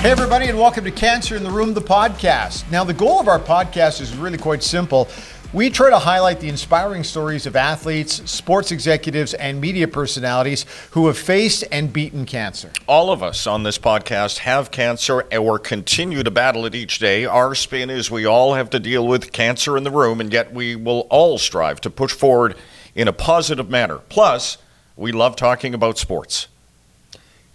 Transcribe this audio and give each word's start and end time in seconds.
Hey, 0.00 0.12
everybody, 0.12 0.46
and 0.46 0.56
welcome 0.56 0.84
to 0.84 0.92
Cancer 0.92 1.34
in 1.34 1.42
the 1.42 1.50
Room, 1.50 1.74
the 1.74 1.80
podcast. 1.80 2.70
Now, 2.70 2.84
the 2.84 2.94
goal 2.94 3.18
of 3.18 3.26
our 3.26 3.40
podcast 3.40 4.00
is 4.00 4.16
really 4.16 4.38
quite 4.38 4.62
simple. 4.62 5.08
We 5.52 5.70
try 5.70 5.90
to 5.90 5.98
highlight 5.98 6.38
the 6.38 6.48
inspiring 6.48 7.02
stories 7.02 7.46
of 7.46 7.56
athletes, 7.56 8.30
sports 8.30 8.70
executives, 8.70 9.34
and 9.34 9.60
media 9.60 9.88
personalities 9.88 10.66
who 10.92 11.08
have 11.08 11.18
faced 11.18 11.64
and 11.72 11.92
beaten 11.92 12.26
cancer. 12.26 12.70
All 12.86 13.10
of 13.10 13.24
us 13.24 13.44
on 13.48 13.64
this 13.64 13.76
podcast 13.76 14.38
have 14.38 14.70
cancer 14.70 15.22
or 15.36 15.58
continue 15.58 16.22
to 16.22 16.30
battle 16.30 16.64
it 16.64 16.76
each 16.76 17.00
day. 17.00 17.24
Our 17.24 17.56
spin 17.56 17.90
is 17.90 18.08
we 18.08 18.24
all 18.24 18.54
have 18.54 18.70
to 18.70 18.78
deal 18.78 19.04
with 19.04 19.32
cancer 19.32 19.76
in 19.76 19.82
the 19.82 19.90
room, 19.90 20.20
and 20.20 20.32
yet 20.32 20.54
we 20.54 20.76
will 20.76 21.08
all 21.10 21.38
strive 21.38 21.80
to 21.80 21.90
push 21.90 22.12
forward 22.12 22.54
in 22.94 23.08
a 23.08 23.12
positive 23.12 23.68
manner. 23.68 23.98
Plus, 24.08 24.58
we 24.94 25.10
love 25.10 25.34
talking 25.34 25.74
about 25.74 25.98
sports. 25.98 26.46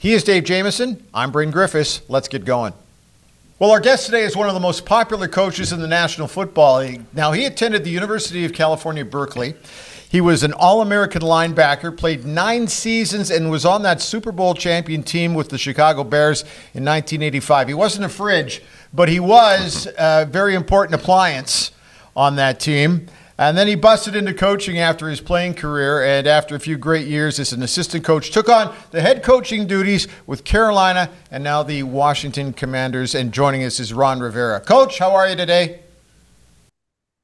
He 0.04 0.12
is 0.12 0.26
Dave 0.26 0.44
Jamieson. 0.44 1.02
I'm 1.14 1.32
Bryn 1.32 1.50
Griffiths. 1.50 2.02
Let's 2.10 2.28
get 2.28 2.44
going. 2.44 2.74
Well, 3.58 3.72
our 3.72 3.80
guest 3.80 4.06
today 4.06 4.24
is 4.24 4.36
one 4.36 4.50
of 4.50 4.54
the 4.54 4.60
most 4.60 4.86
popular 4.86 5.30
coaches 5.30 5.72
in 5.72 5.80
the 5.80 5.88
National 5.88 6.28
Football 6.28 6.80
League. 6.80 7.06
Now, 7.14 7.32
he 7.32 7.46
attended 7.46 7.86
the 7.86 7.90
University 7.90 8.44
of 8.44 8.52
California, 8.52 9.06
Berkeley. 9.06 9.56
He 10.10 10.20
was 10.20 10.44
an 10.44 10.52
All 10.52 10.82
American 10.82 11.22
linebacker, 11.22 11.96
played 11.98 12.26
nine 12.26 12.68
seasons, 12.68 13.32
and 13.32 13.50
was 13.50 13.64
on 13.64 13.84
that 13.84 14.02
Super 14.02 14.34
Bowl 14.34 14.54
champion 14.56 15.04
team 15.04 15.36
with 15.36 15.48
the 15.48 15.58
Chicago 15.58 16.04
Bears 16.04 16.42
in 16.74 16.84
1985. 16.84 17.70
He 17.70 17.74
wasn't 17.74 18.04
a 18.04 18.10
fridge, 18.10 18.62
but 18.94 19.08
he 19.08 19.22
was 19.22 19.88
a 19.98 20.26
very 20.30 20.54
important 20.54 21.00
appliance 21.00 21.72
on 22.14 22.36
that 22.36 22.60
team. 22.60 23.08
And 23.38 23.58
then 23.58 23.68
he 23.68 23.76
busted 23.76 24.16
into 24.16 24.34
coaching 24.34 24.78
after 24.78 25.10
his 25.10 25.20
playing 25.20 25.56
career, 25.56 26.04
and 26.04 26.28
after 26.28 26.56
a 26.56 26.60
few 26.60 26.78
great 26.78 27.08
years 27.08 27.40
as 27.40 27.52
an 27.52 27.64
assistant 27.64 28.04
coach, 28.04 28.30
took 28.30 28.48
on 28.48 28.76
the 28.92 29.02
head 29.02 29.24
coaching 29.24 29.66
duties 29.66 30.08
with 30.28 30.44
Carolina 30.44 31.10
and 31.32 31.44
now 31.44 31.64
the 31.64 31.82
Washington 31.82 32.54
Commanders. 32.54 33.16
And 33.16 33.32
joining 33.32 33.64
us 33.64 33.80
is 33.80 33.92
Ron 33.92 34.20
Rivera. 34.20 34.60
Coach, 34.60 35.00
how 35.00 35.16
are 35.16 35.28
you 35.28 35.36
today? 35.36 35.80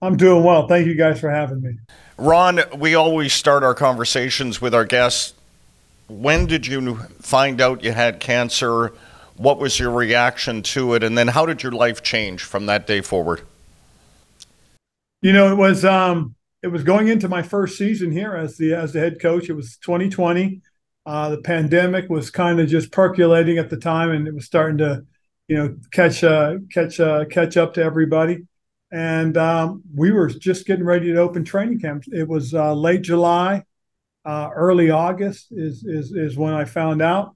I'm 0.02 0.18
doing 0.18 0.44
well. 0.44 0.68
Thank 0.68 0.88
you 0.88 0.96
guys 0.96 1.20
for 1.20 1.30
having 1.30 1.62
me. 1.62 1.78
Ron, 2.18 2.62
we 2.78 2.96
always 2.96 3.34
start 3.34 3.64
our 3.64 3.76
conversations 3.76 4.60
with 4.60 4.74
our 4.74 4.86
guests. 4.86 5.34
When 6.08 6.48
did 6.48 6.66
you 6.66 6.96
find 7.22 7.62
out 7.62 7.84
you 7.84 7.92
had 7.92 8.20
cancer? 8.20 8.94
What 9.38 9.60
was 9.60 9.80
your 9.80 9.92
reaction 9.92 10.64
to 10.64 10.96
it? 10.96 11.04
And 11.04 11.18
then 11.18 11.28
how 11.28 11.46
did 11.46 11.62
your 11.62 11.72
life 11.72 12.02
change 12.02 12.44
from 12.44 12.66
that 12.66 12.88
day 12.88 13.02
forward? 13.02 13.42
You 15.22 15.34
know, 15.34 15.52
it 15.52 15.56
was 15.56 15.84
um, 15.84 16.36
it 16.64 16.68
was 16.68 16.84
going 16.84 17.08
into 17.08 17.28
my 17.28 17.42
first 17.42 17.78
season 17.78 18.12
here 18.12 18.36
as 18.36 18.58
the 18.58 18.74
as 18.74 18.94
the 18.94 19.00
head 19.00 19.20
coach. 19.20 19.50
It 19.50 19.54
was 19.54 19.78
2020. 19.78 20.62
Uh, 21.06 21.30
the 21.30 21.42
pandemic 21.42 22.10
was 22.10 22.30
kind 22.30 22.60
of 22.60 22.68
just 22.68 22.92
percolating 22.92 23.58
at 23.58 23.70
the 23.70 23.78
time, 23.78 24.12
and 24.12 24.28
it 24.28 24.34
was 24.34 24.46
starting 24.46 24.78
to, 24.78 25.04
you 25.48 25.58
know, 25.58 25.76
catch 25.92 26.24
uh, 26.24 26.56
catch 26.72 27.00
uh, 27.00 27.26
catch 27.26 27.58
up 27.58 27.74
to 27.74 27.84
everybody. 27.84 28.46
And 28.92 29.36
um, 29.38 29.84
we 29.94 30.12
were 30.12 30.28
just 30.28 30.66
getting 30.66 30.86
ready 30.86 31.12
to 31.12 31.20
open 31.20 31.44
training 31.44 31.80
camps. 31.80 32.08
It 32.12 32.28
was 32.28 32.54
uh, 32.54 32.74
late 32.74 33.02
July, 33.02 33.64
uh, 34.26 34.50
early 34.56 34.90
August 34.90 35.48
is, 35.52 35.84
is 35.84 36.12
is 36.12 36.38
when 36.38 36.54
I 36.54 36.66
found 36.66 37.02
out, 37.02 37.36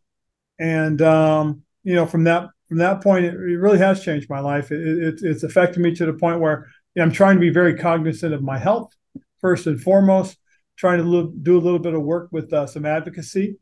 and 0.60 1.02
um, 1.02 1.64
you 1.84 1.96
know, 1.96 2.06
from 2.06 2.24
that 2.26 2.50
from 2.70 2.78
that 2.78 3.02
point, 3.02 3.26
it, 3.26 3.34
it 3.34 3.58
really 3.58 3.80
has 3.80 4.04
changed 4.04 4.30
my 4.30 4.40
life. 4.40 4.72
It, 4.72 4.82
it, 4.82 5.20
it's 5.22 5.44
affected 5.44 5.82
me 5.82 5.94
to 5.96 6.06
the 6.06 6.14
point 6.14 6.40
where 6.40 6.70
I'm 7.02 7.12
trying 7.12 7.36
to 7.36 7.42
be 7.42 7.50
very 7.50 7.76
cognizant 7.76 8.34
of 8.34 8.42
my 8.42 8.58
health 8.58 8.94
first 9.40 9.68
and 9.68 9.82
foremost. 9.82 10.38
Trying 10.76 11.00
to 11.00 11.34
do 11.42 11.58
a 11.58 11.62
little 11.62 11.80
bit 11.80 11.94
of 11.94 12.02
work 12.02 12.30
with 12.32 12.52
uh, 12.52 12.66
some 12.66 12.86
advocacy 12.86 13.58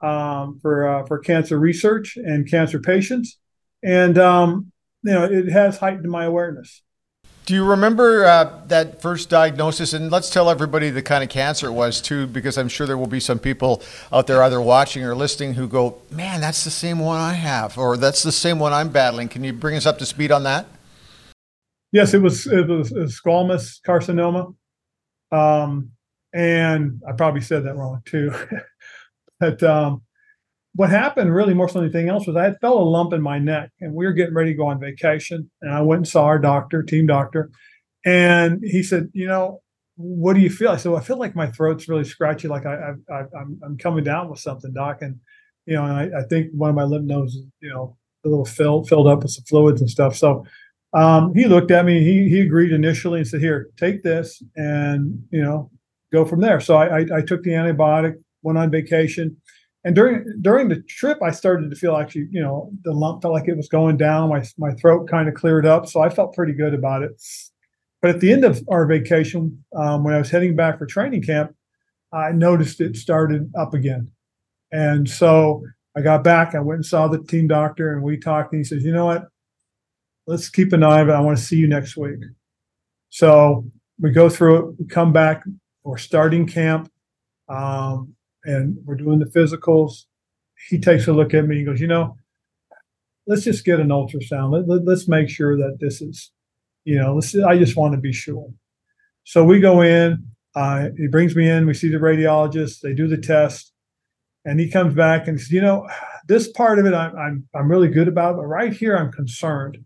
um, 0.00 0.58
for 0.60 0.88
uh, 0.88 1.06
for 1.06 1.18
cancer 1.18 1.58
research 1.58 2.16
and 2.16 2.48
cancer 2.48 2.78
patients, 2.78 3.38
and 3.82 4.16
um, 4.18 4.72
you 5.02 5.12
know 5.12 5.24
it 5.24 5.48
has 5.48 5.78
heightened 5.78 6.08
my 6.08 6.24
awareness. 6.24 6.82
Do 7.44 7.54
you 7.54 7.64
remember 7.64 8.24
uh, 8.24 8.62
that 8.68 9.02
first 9.02 9.28
diagnosis? 9.28 9.92
And 9.92 10.12
let's 10.12 10.30
tell 10.30 10.48
everybody 10.48 10.90
the 10.90 11.02
kind 11.02 11.24
of 11.24 11.30
cancer 11.30 11.66
it 11.66 11.72
was 11.72 12.00
too, 12.00 12.28
because 12.28 12.56
I'm 12.56 12.68
sure 12.68 12.86
there 12.86 12.96
will 12.96 13.08
be 13.08 13.18
some 13.18 13.40
people 13.40 13.82
out 14.12 14.28
there 14.28 14.40
either 14.44 14.60
watching 14.60 15.02
or 15.02 15.16
listening 15.16 15.54
who 15.54 15.66
go, 15.66 15.98
"Man, 16.10 16.40
that's 16.40 16.62
the 16.62 16.70
same 16.70 17.00
one 17.00 17.20
I 17.20 17.32
have," 17.32 17.76
or 17.76 17.96
"That's 17.96 18.22
the 18.22 18.32
same 18.32 18.60
one 18.60 18.72
I'm 18.72 18.90
battling." 18.90 19.28
Can 19.28 19.42
you 19.42 19.52
bring 19.52 19.76
us 19.76 19.86
up 19.86 19.98
to 19.98 20.06
speed 20.06 20.30
on 20.30 20.44
that? 20.44 20.66
Yes, 21.92 22.14
it 22.14 22.22
was 22.22 22.46
it 22.46 22.66
was, 22.68 22.90
squamous 22.92 23.78
carcinoma, 23.86 24.54
um, 25.30 25.90
and 26.32 27.00
I 27.06 27.12
probably 27.12 27.42
said 27.42 27.64
that 27.64 27.76
wrong 27.76 28.00
too. 28.06 28.32
but 29.40 29.62
um, 29.62 30.02
what 30.74 30.90
happened 30.90 31.34
really 31.34 31.54
more 31.54 31.68
so 31.68 31.74
than 31.74 31.84
anything 31.84 32.08
else 32.08 32.26
was 32.26 32.36
I 32.36 32.54
felt 32.60 32.80
a 32.80 32.84
lump 32.84 33.12
in 33.12 33.20
my 33.20 33.38
neck, 33.38 33.70
and 33.80 33.94
we 33.94 34.06
were 34.06 34.12
getting 34.14 34.34
ready 34.34 34.52
to 34.52 34.56
go 34.56 34.66
on 34.66 34.80
vacation, 34.80 35.50
and 35.60 35.72
I 35.72 35.82
went 35.82 36.00
and 36.00 36.08
saw 36.08 36.24
our 36.24 36.38
doctor, 36.38 36.82
team 36.82 37.06
doctor, 37.06 37.50
and 38.06 38.60
he 38.64 38.82
said, 38.82 39.10
you 39.12 39.26
know, 39.26 39.60
what 39.96 40.32
do 40.34 40.40
you 40.40 40.50
feel? 40.50 40.70
I 40.70 40.76
said, 40.78 40.92
well, 40.92 41.00
I 41.00 41.04
feel 41.04 41.18
like 41.18 41.36
my 41.36 41.46
throat's 41.48 41.88
really 41.88 42.04
scratchy, 42.04 42.48
like 42.48 42.64
I, 42.64 42.74
I, 43.10 43.14
I 43.14 43.18
I'm 43.38 43.60
I'm 43.62 43.76
coming 43.78 44.04
down 44.04 44.30
with 44.30 44.40
something, 44.40 44.72
doc, 44.72 45.02
and 45.02 45.20
you 45.66 45.74
know, 45.74 45.84
and 45.84 45.92
I, 46.14 46.20
I 46.20 46.22
think 46.24 46.52
one 46.54 46.70
of 46.70 46.76
my 46.76 46.84
lymph 46.84 47.04
nodes, 47.04 47.36
you 47.60 47.68
know, 47.68 47.98
a 48.24 48.28
little 48.30 48.46
filled 48.46 48.88
filled 48.88 49.08
up 49.08 49.22
with 49.22 49.32
some 49.32 49.44
fluids 49.44 49.82
and 49.82 49.90
stuff, 49.90 50.16
so 50.16 50.46
um, 50.94 51.34
he 51.34 51.46
looked 51.46 51.70
at 51.70 51.84
me. 51.84 52.02
He 52.02 52.28
he 52.28 52.40
agreed 52.40 52.72
initially 52.72 53.20
and 53.20 53.28
said, 53.28 53.40
"Here, 53.40 53.70
take 53.76 54.02
this, 54.02 54.42
and 54.56 55.22
you 55.30 55.42
know, 55.42 55.70
go 56.12 56.24
from 56.24 56.40
there." 56.40 56.60
So 56.60 56.76
I, 56.76 57.00
I, 57.00 57.06
I 57.16 57.22
took 57.22 57.42
the 57.42 57.50
antibiotic, 57.50 58.14
went 58.42 58.58
on 58.58 58.70
vacation, 58.70 59.36
and 59.84 59.94
during 59.94 60.24
during 60.42 60.68
the 60.68 60.82
trip, 60.82 61.18
I 61.22 61.30
started 61.30 61.70
to 61.70 61.76
feel 61.76 61.96
actually, 61.96 62.28
you 62.30 62.42
know, 62.42 62.70
the 62.84 62.92
lump 62.92 63.22
felt 63.22 63.34
like 63.34 63.48
it 63.48 63.56
was 63.56 63.68
going 63.68 63.96
down. 63.96 64.28
My 64.28 64.44
my 64.58 64.74
throat 64.74 65.08
kind 65.08 65.28
of 65.28 65.34
cleared 65.34 65.64
up, 65.66 65.88
so 65.88 66.00
I 66.02 66.10
felt 66.10 66.34
pretty 66.34 66.52
good 66.52 66.74
about 66.74 67.02
it. 67.02 67.12
But 68.02 68.10
at 68.16 68.20
the 68.20 68.32
end 68.32 68.44
of 68.44 68.62
our 68.68 68.86
vacation, 68.86 69.64
um, 69.74 70.04
when 70.04 70.14
I 70.14 70.18
was 70.18 70.30
heading 70.30 70.56
back 70.56 70.78
for 70.78 70.86
training 70.86 71.22
camp, 71.22 71.54
I 72.12 72.32
noticed 72.32 72.80
it 72.80 72.96
started 72.96 73.50
up 73.58 73.72
again, 73.72 74.10
and 74.70 75.08
so 75.08 75.64
I 75.96 76.02
got 76.02 76.22
back. 76.22 76.54
I 76.54 76.60
went 76.60 76.78
and 76.78 76.86
saw 76.86 77.08
the 77.08 77.22
team 77.22 77.48
doctor, 77.48 77.94
and 77.94 78.02
we 78.02 78.18
talked. 78.18 78.52
And 78.52 78.60
he 78.60 78.64
says, 78.64 78.84
"You 78.84 78.92
know 78.92 79.06
what? 79.06 79.31
Let's 80.26 80.48
keep 80.48 80.72
an 80.72 80.82
eye 80.82 81.00
on 81.00 81.10
it. 81.10 81.12
I 81.12 81.20
want 81.20 81.38
to 81.38 81.44
see 81.44 81.56
you 81.56 81.68
next 81.68 81.96
week. 81.96 82.20
So 83.10 83.64
we 84.00 84.10
go 84.10 84.28
through 84.28 84.56
it, 84.58 84.74
we 84.78 84.86
come 84.86 85.12
back, 85.12 85.44
we're 85.84 85.98
starting 85.98 86.46
camp, 86.46 86.90
um, 87.48 88.14
and 88.44 88.78
we're 88.84 88.96
doing 88.96 89.18
the 89.18 89.26
physicals. 89.26 90.04
He 90.68 90.78
takes 90.78 91.08
a 91.08 91.12
look 91.12 91.34
at 91.34 91.46
me 91.46 91.58
and 91.58 91.66
goes, 91.66 91.80
you 91.80 91.88
know, 91.88 92.16
let's 93.26 93.44
just 93.44 93.64
get 93.64 93.80
an 93.80 93.88
ultrasound. 93.88 94.52
Let, 94.52 94.68
let, 94.68 94.84
let's 94.84 95.08
make 95.08 95.28
sure 95.28 95.56
that 95.56 95.78
this 95.80 96.00
is, 96.00 96.30
you 96.84 96.96
know, 96.98 97.14
let's, 97.14 97.36
I 97.36 97.58
just 97.58 97.76
want 97.76 97.94
to 97.94 98.00
be 98.00 98.12
sure. 98.12 98.48
So 99.24 99.44
we 99.44 99.60
go 99.60 99.82
in, 99.82 100.24
uh, 100.54 100.88
he 100.96 101.06
brings 101.06 101.36
me 101.36 101.48
in, 101.48 101.66
we 101.66 101.74
see 101.74 101.88
the 101.88 101.98
radiologist, 101.98 102.80
they 102.80 102.94
do 102.94 103.06
the 103.06 103.16
test, 103.16 103.72
and 104.44 104.58
he 104.58 104.70
comes 104.70 104.94
back 104.94 105.28
and 105.28 105.38
says, 105.38 105.50
you 105.50 105.60
know, 105.60 105.88
this 106.26 106.50
part 106.50 106.78
of 106.78 106.86
it 106.86 106.94
I'm, 106.94 107.16
I'm, 107.16 107.48
I'm 107.54 107.70
really 107.70 107.88
good 107.88 108.08
about, 108.08 108.36
but 108.36 108.46
right 108.46 108.72
here 108.72 108.96
I'm 108.96 109.12
concerned. 109.12 109.78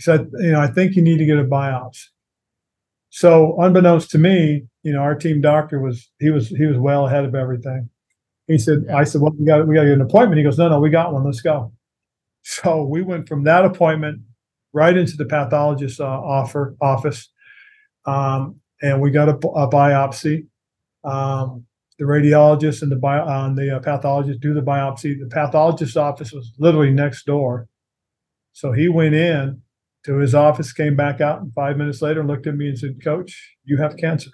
He 0.00 0.02
said, 0.02 0.30
you 0.38 0.52
know, 0.52 0.60
I 0.62 0.66
think 0.66 0.96
you 0.96 1.02
need 1.02 1.18
to 1.18 1.26
get 1.26 1.38
a 1.38 1.44
biopsy. 1.44 2.06
So 3.10 3.60
unbeknownst 3.60 4.10
to 4.12 4.18
me, 4.18 4.64
you 4.82 4.94
know, 4.94 5.00
our 5.00 5.14
team 5.14 5.42
doctor 5.42 5.78
was 5.78 6.10
he 6.18 6.30
was 6.30 6.48
he 6.48 6.64
was 6.64 6.78
well 6.78 7.06
ahead 7.06 7.26
of 7.26 7.34
everything. 7.34 7.90
He 8.46 8.56
said, 8.56 8.86
I 8.88 9.04
said, 9.04 9.20
well, 9.20 9.34
we 9.38 9.44
got 9.44 9.68
we 9.68 9.74
got 9.74 9.82
to 9.82 9.88
get 9.88 9.96
an 9.96 10.00
appointment. 10.00 10.38
He 10.38 10.42
goes, 10.42 10.56
no, 10.56 10.70
no, 10.70 10.80
we 10.80 10.88
got 10.88 11.12
one. 11.12 11.24
Let's 11.24 11.42
go. 11.42 11.74
So 12.42 12.84
we 12.84 13.02
went 13.02 13.28
from 13.28 13.44
that 13.44 13.66
appointment 13.66 14.22
right 14.72 14.96
into 14.96 15.18
the 15.18 15.26
pathologist's 15.26 16.00
uh, 16.00 16.06
offer 16.06 16.74
office, 16.80 17.28
um, 18.06 18.58
and 18.80 19.02
we 19.02 19.10
got 19.10 19.28
a, 19.28 19.34
a 19.34 19.68
biopsy. 19.68 20.46
Um, 21.04 21.66
the 21.98 22.06
radiologist 22.06 22.80
and 22.80 22.90
the 22.90 22.96
bio, 22.96 23.24
uh, 23.24 23.52
the 23.52 23.76
uh, 23.76 23.80
pathologist 23.80 24.40
do 24.40 24.54
the 24.54 24.62
biopsy. 24.62 25.20
The 25.20 25.26
pathologist's 25.26 25.98
office 25.98 26.32
was 26.32 26.50
literally 26.58 26.90
next 26.90 27.26
door, 27.26 27.68
so 28.54 28.72
he 28.72 28.88
went 28.88 29.14
in 29.14 29.60
to 30.04 30.16
his 30.16 30.34
office, 30.34 30.72
came 30.72 30.96
back 30.96 31.20
out, 31.20 31.40
and 31.40 31.52
five 31.54 31.76
minutes 31.76 32.02
later 32.02 32.24
looked 32.24 32.46
at 32.46 32.56
me 32.56 32.68
and 32.68 32.78
said, 32.78 33.02
"Coach, 33.02 33.56
you 33.64 33.76
have 33.76 33.96
cancer." 33.96 34.30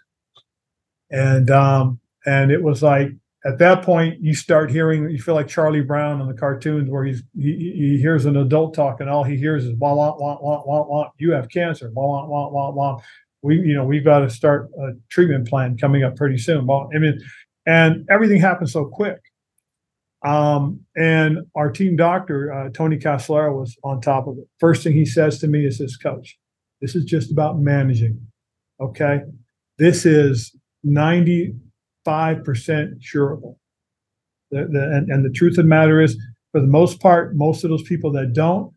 And 1.11 1.51
um, 1.51 2.01
and 2.25 2.51
it 2.51 2.63
was 2.63 2.83
like 2.83 3.11
at 3.45 3.59
that 3.59 3.83
point 3.83 4.21
you 4.21 4.35
start 4.35 4.71
hearing, 4.71 5.09
you 5.09 5.21
feel 5.21 5.35
like 5.35 5.47
Charlie 5.47 5.81
Brown 5.81 6.21
in 6.21 6.27
the 6.27 6.35
cartoons 6.35 6.91
where 6.91 7.05
he's 7.05 7.23
he, 7.35 7.73
he 7.77 7.99
hears 7.99 8.27
an 8.27 8.37
adult 8.37 8.75
talk 8.75 9.01
and 9.01 9.09
all 9.09 9.23
he 9.23 9.37
hears 9.37 9.65
is 9.65 9.75
wah 9.79 9.95
wah 9.95 10.17
wah 10.19 10.39
wah 10.41 10.63
wah 10.67 10.87
wah. 10.87 11.11
You 11.19 11.33
have 11.33 11.49
cancer. 11.49 11.91
Wah 11.95 12.07
wah 12.07 12.27
wah 12.27 12.49
wah 12.51 12.71
wah. 12.71 13.03
We 13.43 13.61
you 13.61 13.75
know 13.75 13.85
we've 13.85 14.05
got 14.05 14.21
to 14.21 14.31
start 14.31 14.69
a 14.81 14.93
treatment 15.11 15.49
plan 15.49 15.77
coming 15.79 16.03
up 16.03 16.17
pretty 16.17 16.39
soon. 16.39 16.67
Well, 16.67 16.91
I 16.95 16.99
mean, 16.99 17.21
and 17.67 18.05
everything 18.11 18.41
happened 18.41 18.71
so 18.71 18.87
quick. 18.87 19.21
Um, 20.27 20.81
and 20.97 21.39
our 21.55 21.71
team 21.71 21.95
doctor, 21.95 22.53
uh, 22.53 22.71
Tony 22.71 22.97
Casolaro, 22.97 23.61
was 23.61 23.77
on 23.85 24.01
top 24.01 24.27
of 24.27 24.37
it. 24.39 24.49
First 24.59 24.83
thing 24.83 24.93
he 24.93 25.07
says 25.07 25.39
to 25.39 25.47
me 25.47 25.65
is 25.65 25.79
this, 25.79 25.97
coach, 25.97 26.37
this 26.81 26.97
is 26.97 27.05
just 27.05 27.31
about 27.31 27.61
managing. 27.61 28.21
Okay. 28.81 29.21
This 29.79 30.05
is 30.05 30.53
95% 30.85 31.55
curable. 33.09 33.61
The, 34.51 34.67
the, 34.69 34.83
and, 34.97 35.09
and 35.11 35.25
the 35.25 35.31
truth 35.31 35.53
of 35.53 35.65
the 35.65 35.69
matter 35.69 36.01
is, 36.01 36.21
for 36.51 36.61
the 36.61 36.67
most 36.67 37.01
part, 37.01 37.37
most 37.37 37.63
of 37.63 37.71
those 37.71 37.85
people 37.85 38.11
that 38.13 38.33
don't, 38.33 38.73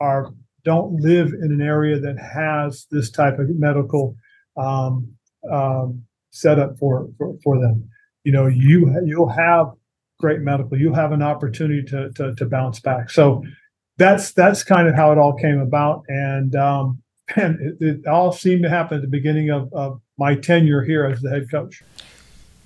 are 0.00 0.32
don't 0.64 1.00
live 1.00 1.32
in 1.32 1.50
an 1.50 1.60
area 1.60 1.98
that 1.98 2.16
has 2.18 2.86
this 2.92 3.10
type 3.10 3.40
of 3.40 3.48
medical 3.50 4.14
um, 4.56 5.12
um, 5.50 6.04
setup 6.30 6.78
for, 6.78 7.08
for 7.18 7.36
for 7.42 7.58
them. 7.60 7.88
You 8.24 8.32
know, 8.32 8.46
you 8.46 8.94
you'll 9.04 9.28
have 9.28 9.72
great 10.22 10.40
medical. 10.40 10.78
You 10.78 10.94
have 10.94 11.12
an 11.12 11.20
opportunity 11.20 11.82
to 11.90 12.10
to, 12.12 12.34
to 12.36 12.46
bounce 12.46 12.80
back. 12.80 13.10
So 13.10 13.44
that's 13.98 14.32
that's 14.32 14.64
kind 14.64 14.88
of 14.88 14.94
how 14.94 15.12
it 15.12 15.18
all 15.18 15.34
came 15.34 15.58
about, 15.58 16.04
and 16.08 16.56
um, 16.56 17.02
and 17.36 17.60
it, 17.60 17.76
it 17.84 18.06
all 18.06 18.32
seemed 18.32 18.62
to 18.62 18.70
happen 18.70 18.96
at 18.96 19.02
the 19.02 19.08
beginning 19.08 19.50
of, 19.50 19.70
of 19.74 20.00
my 20.16 20.34
tenure 20.34 20.82
here 20.82 21.04
as 21.04 21.20
the 21.20 21.28
head 21.28 21.50
coach. 21.50 21.82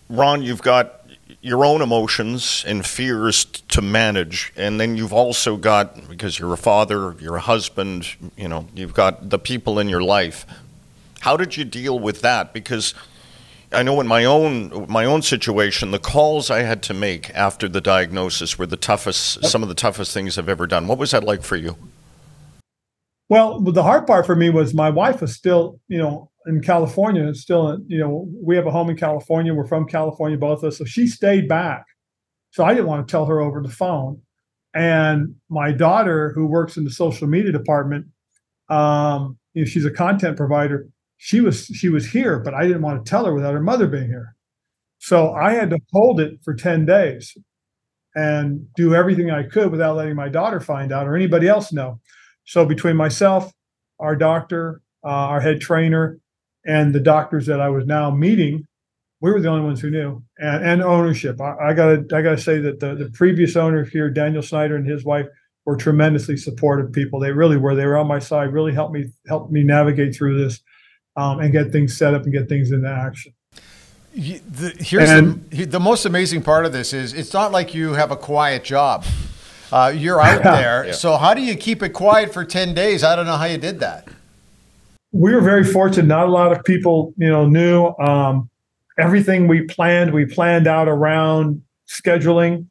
Ron, 0.08 0.43
you've 0.43 0.62
got 0.62 1.08
your 1.41 1.64
own 1.64 1.82
emotions 1.82 2.64
and 2.67 2.87
fears 2.87 3.44
to 3.44 3.82
manage 3.82 4.53
and 4.56 4.81
then 4.81 4.97
you've 4.97 5.12
also 5.12 5.56
got 5.56 6.08
because 6.08 6.38
you're 6.38 6.53
a 6.53 6.56
father 6.56 7.14
you're 7.20 7.37
a 7.37 7.41
husband 7.41 8.17
you 8.37 8.49
know 8.49 8.67
you've 8.75 8.94
got 8.94 9.31
the 9.31 9.38
people 9.38 9.79
in 9.79 9.88
your 9.88 10.03
life 10.03 10.47
how 11.20 11.37
did 11.37 11.56
you 11.56 11.64
deal 11.64 11.99
with 11.99 12.20
that 12.20 12.53
because 12.53 12.94
i 13.76 13.82
know 13.82 14.00
in 14.00 14.06
my 14.06 14.25
own 14.25 14.87
my 14.88 15.05
own 15.05 15.23
situation 15.23 15.90
the 15.90 15.99
calls 15.99 16.50
i 16.50 16.62
had 16.62 16.82
to 16.82 16.94
make 16.94 17.31
after 17.31 17.69
the 17.69 17.81
diagnosis 17.81 18.58
were 18.58 18.67
the 18.67 18.76
toughest 18.76 19.44
some 19.44 19.62
of 19.62 19.69
the 19.69 19.75
toughest 19.75 20.12
things 20.12 20.38
i've 20.38 20.49
ever 20.49 20.67
done 20.67 20.87
what 20.88 20.99
was 20.99 21.11
that 21.12 21.25
like 21.25 21.43
for 21.43 21.56
you 21.56 21.76
well 23.28 23.61
the 23.61 23.82
hard 23.82 24.06
part 24.06 24.26
for 24.26 24.37
me 24.37 24.50
was 24.50 24.75
my 24.75 24.90
wife 24.90 25.20
was 25.20 25.34
still 25.34 25.81
you 25.88 25.99
know 25.99 26.31
in 26.46 26.62
California, 26.62 27.34
still, 27.34 27.78
you 27.88 27.99
know, 27.99 28.28
we 28.40 28.55
have 28.56 28.67
a 28.67 28.70
home 28.70 28.88
in 28.88 28.96
California. 28.96 29.52
We're 29.52 29.67
from 29.67 29.87
California, 29.87 30.38
both 30.38 30.62
of 30.62 30.69
us. 30.69 30.79
So 30.79 30.84
she 30.84 31.08
stayed 31.08 31.49
back. 31.49 31.84
So 32.52 32.64
I 32.64 32.72
didn't 32.72 32.87
want 32.87 33.06
to 33.06 33.11
tell 33.11 33.26
her 33.26 33.40
over 33.40 33.61
the 33.61 33.69
phone. 33.69 34.22
And 34.72 35.34
my 35.49 35.72
daughter, 35.72 36.32
who 36.34 36.46
works 36.46 36.76
in 36.76 36.84
the 36.84 36.90
social 36.90 37.26
media 37.26 37.50
department, 37.50 38.06
um, 38.69 39.38
you 39.55 39.62
know, 39.62 39.67
she's 39.69 39.84
a 39.84 39.90
content 39.90 40.37
provider. 40.37 40.88
She 41.18 41.40
was 41.40 41.66
she 41.66 41.88
was 41.88 42.10
here, 42.10 42.38
but 42.38 42.54
I 42.54 42.66
didn't 42.66 42.82
want 42.82 43.04
to 43.04 43.08
tell 43.08 43.24
her 43.24 43.34
without 43.34 43.54
her 43.54 43.60
mother 43.60 43.86
being 43.86 44.06
here. 44.06 44.36
So 44.98 45.32
I 45.32 45.52
had 45.52 45.70
to 45.70 45.78
hold 45.92 46.20
it 46.20 46.40
for 46.42 46.54
10 46.54 46.86
days 46.86 47.36
and 48.14 48.66
do 48.74 48.94
everything 48.94 49.30
I 49.30 49.42
could 49.42 49.70
without 49.70 49.96
letting 49.96 50.16
my 50.16 50.28
daughter 50.28 50.58
find 50.58 50.90
out 50.90 51.06
or 51.06 51.14
anybody 51.14 51.48
else 51.48 51.72
know. 51.72 52.00
So 52.44 52.64
between 52.64 52.96
myself, 52.96 53.52
our 53.98 54.16
doctor, 54.16 54.80
uh, 55.04 55.08
our 55.08 55.40
head 55.40 55.60
trainer, 55.60 56.18
and 56.66 56.94
the 56.94 57.00
doctors 57.00 57.46
that 57.46 57.60
I 57.60 57.69
was 57.69 57.86
now 57.86 58.10
meeting, 58.10 58.64
we 59.20 59.30
were 59.30 59.40
the 59.40 59.48
only 59.48 59.64
ones 59.64 59.80
who 59.80 59.90
knew, 59.90 60.22
and, 60.38 60.64
and 60.64 60.82
ownership. 60.82 61.40
I, 61.40 61.69
I 61.69 61.72
gotta 61.74 62.04
I 62.12 62.22
gotta 62.22 62.38
say 62.38 62.58
that 62.60 62.80
the, 62.80 62.94
the 62.94 63.10
previous 63.14 63.56
owner 63.56 63.84
here, 63.84 64.10
Daniel 64.10 64.42
Snyder, 64.42 64.76
and 64.76 64.88
his 64.88 65.04
wife 65.04 65.26
were 65.64 65.76
tremendously 65.76 66.36
supportive 66.36 66.92
people. 66.92 67.20
They 67.20 67.32
really 67.32 67.56
were. 67.56 67.74
They 67.74 67.86
were 67.86 67.96
on 67.96 68.06
my 68.06 68.19
side. 68.19 68.52
Really 68.52 68.72
helped 68.74 68.92
me 68.92 69.06
helped 69.28 69.52
me 69.52 69.62
navigate 69.62 70.14
through 70.14 70.42
this 70.42 70.60
um, 71.16 71.40
and 71.40 71.52
get 71.52 71.72
things 71.72 71.96
set 71.96 72.14
up 72.14 72.24
and 72.24 72.32
get 72.32 72.48
things 72.48 72.72
into 72.72 72.88
action. 72.88 73.32
The, 74.14 74.74
here's 74.78 75.10
and, 75.10 75.48
the, 75.50 75.64
the 75.64 75.80
most 75.80 76.06
amazing 76.06 76.42
part 76.42 76.64
of 76.64 76.72
this 76.72 76.92
is 76.92 77.12
it's 77.12 77.34
not 77.34 77.52
like 77.52 77.74
you 77.74 77.92
have 77.92 78.10
a 78.10 78.16
quiet 78.16 78.64
job. 78.64 79.04
Uh, 79.70 79.92
you're 79.94 80.20
out 80.20 80.42
there. 80.42 80.86
Yeah. 80.86 80.92
So 80.92 81.16
how 81.16 81.34
do 81.34 81.42
you 81.42 81.54
keep 81.54 81.82
it 81.82 81.90
quiet 81.90 82.32
for 82.32 82.44
10 82.44 82.72
days? 82.72 83.04
I 83.04 83.14
don't 83.14 83.26
know 83.26 83.36
how 83.36 83.44
you 83.44 83.58
did 83.58 83.80
that 83.80 84.08
we 85.18 85.34
were 85.34 85.40
very 85.40 85.64
fortunate. 85.64 86.06
Not 86.06 86.26
a 86.26 86.30
lot 86.30 86.52
of 86.52 86.64
people, 86.64 87.14
you 87.16 87.28
know, 87.28 87.46
knew 87.46 87.86
um, 87.98 88.50
everything 88.98 89.48
we 89.48 89.62
planned. 89.62 90.12
We 90.12 90.26
planned 90.26 90.66
out 90.66 90.88
around 90.88 91.62
scheduling. 91.88 92.66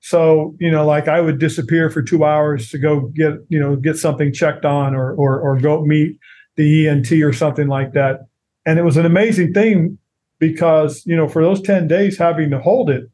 So, 0.00 0.54
you 0.60 0.70
know, 0.70 0.86
like 0.86 1.08
I 1.08 1.20
would 1.20 1.38
disappear 1.38 1.90
for 1.90 2.02
two 2.02 2.24
hours 2.24 2.70
to 2.70 2.78
go 2.78 3.00
get, 3.00 3.34
you 3.48 3.58
know, 3.58 3.76
get 3.76 3.96
something 3.96 4.32
checked 4.32 4.64
on 4.64 4.94
or, 4.94 5.12
or, 5.14 5.40
or 5.40 5.58
go 5.58 5.84
meet 5.84 6.18
the 6.58 6.88
ENT 6.88 7.10
or 7.12 7.32
something 7.32 7.68
like 7.68 7.92
that. 7.92 8.26
And 8.66 8.78
it 8.78 8.82
was 8.82 8.98
an 8.98 9.06
amazing 9.06 9.54
thing 9.54 9.96
because, 10.38 11.06
you 11.06 11.16
know, 11.16 11.28
for 11.28 11.42
those 11.42 11.62
10 11.62 11.88
days, 11.88 12.18
having 12.18 12.50
to 12.50 12.58
hold 12.58 12.90
it 12.90 13.08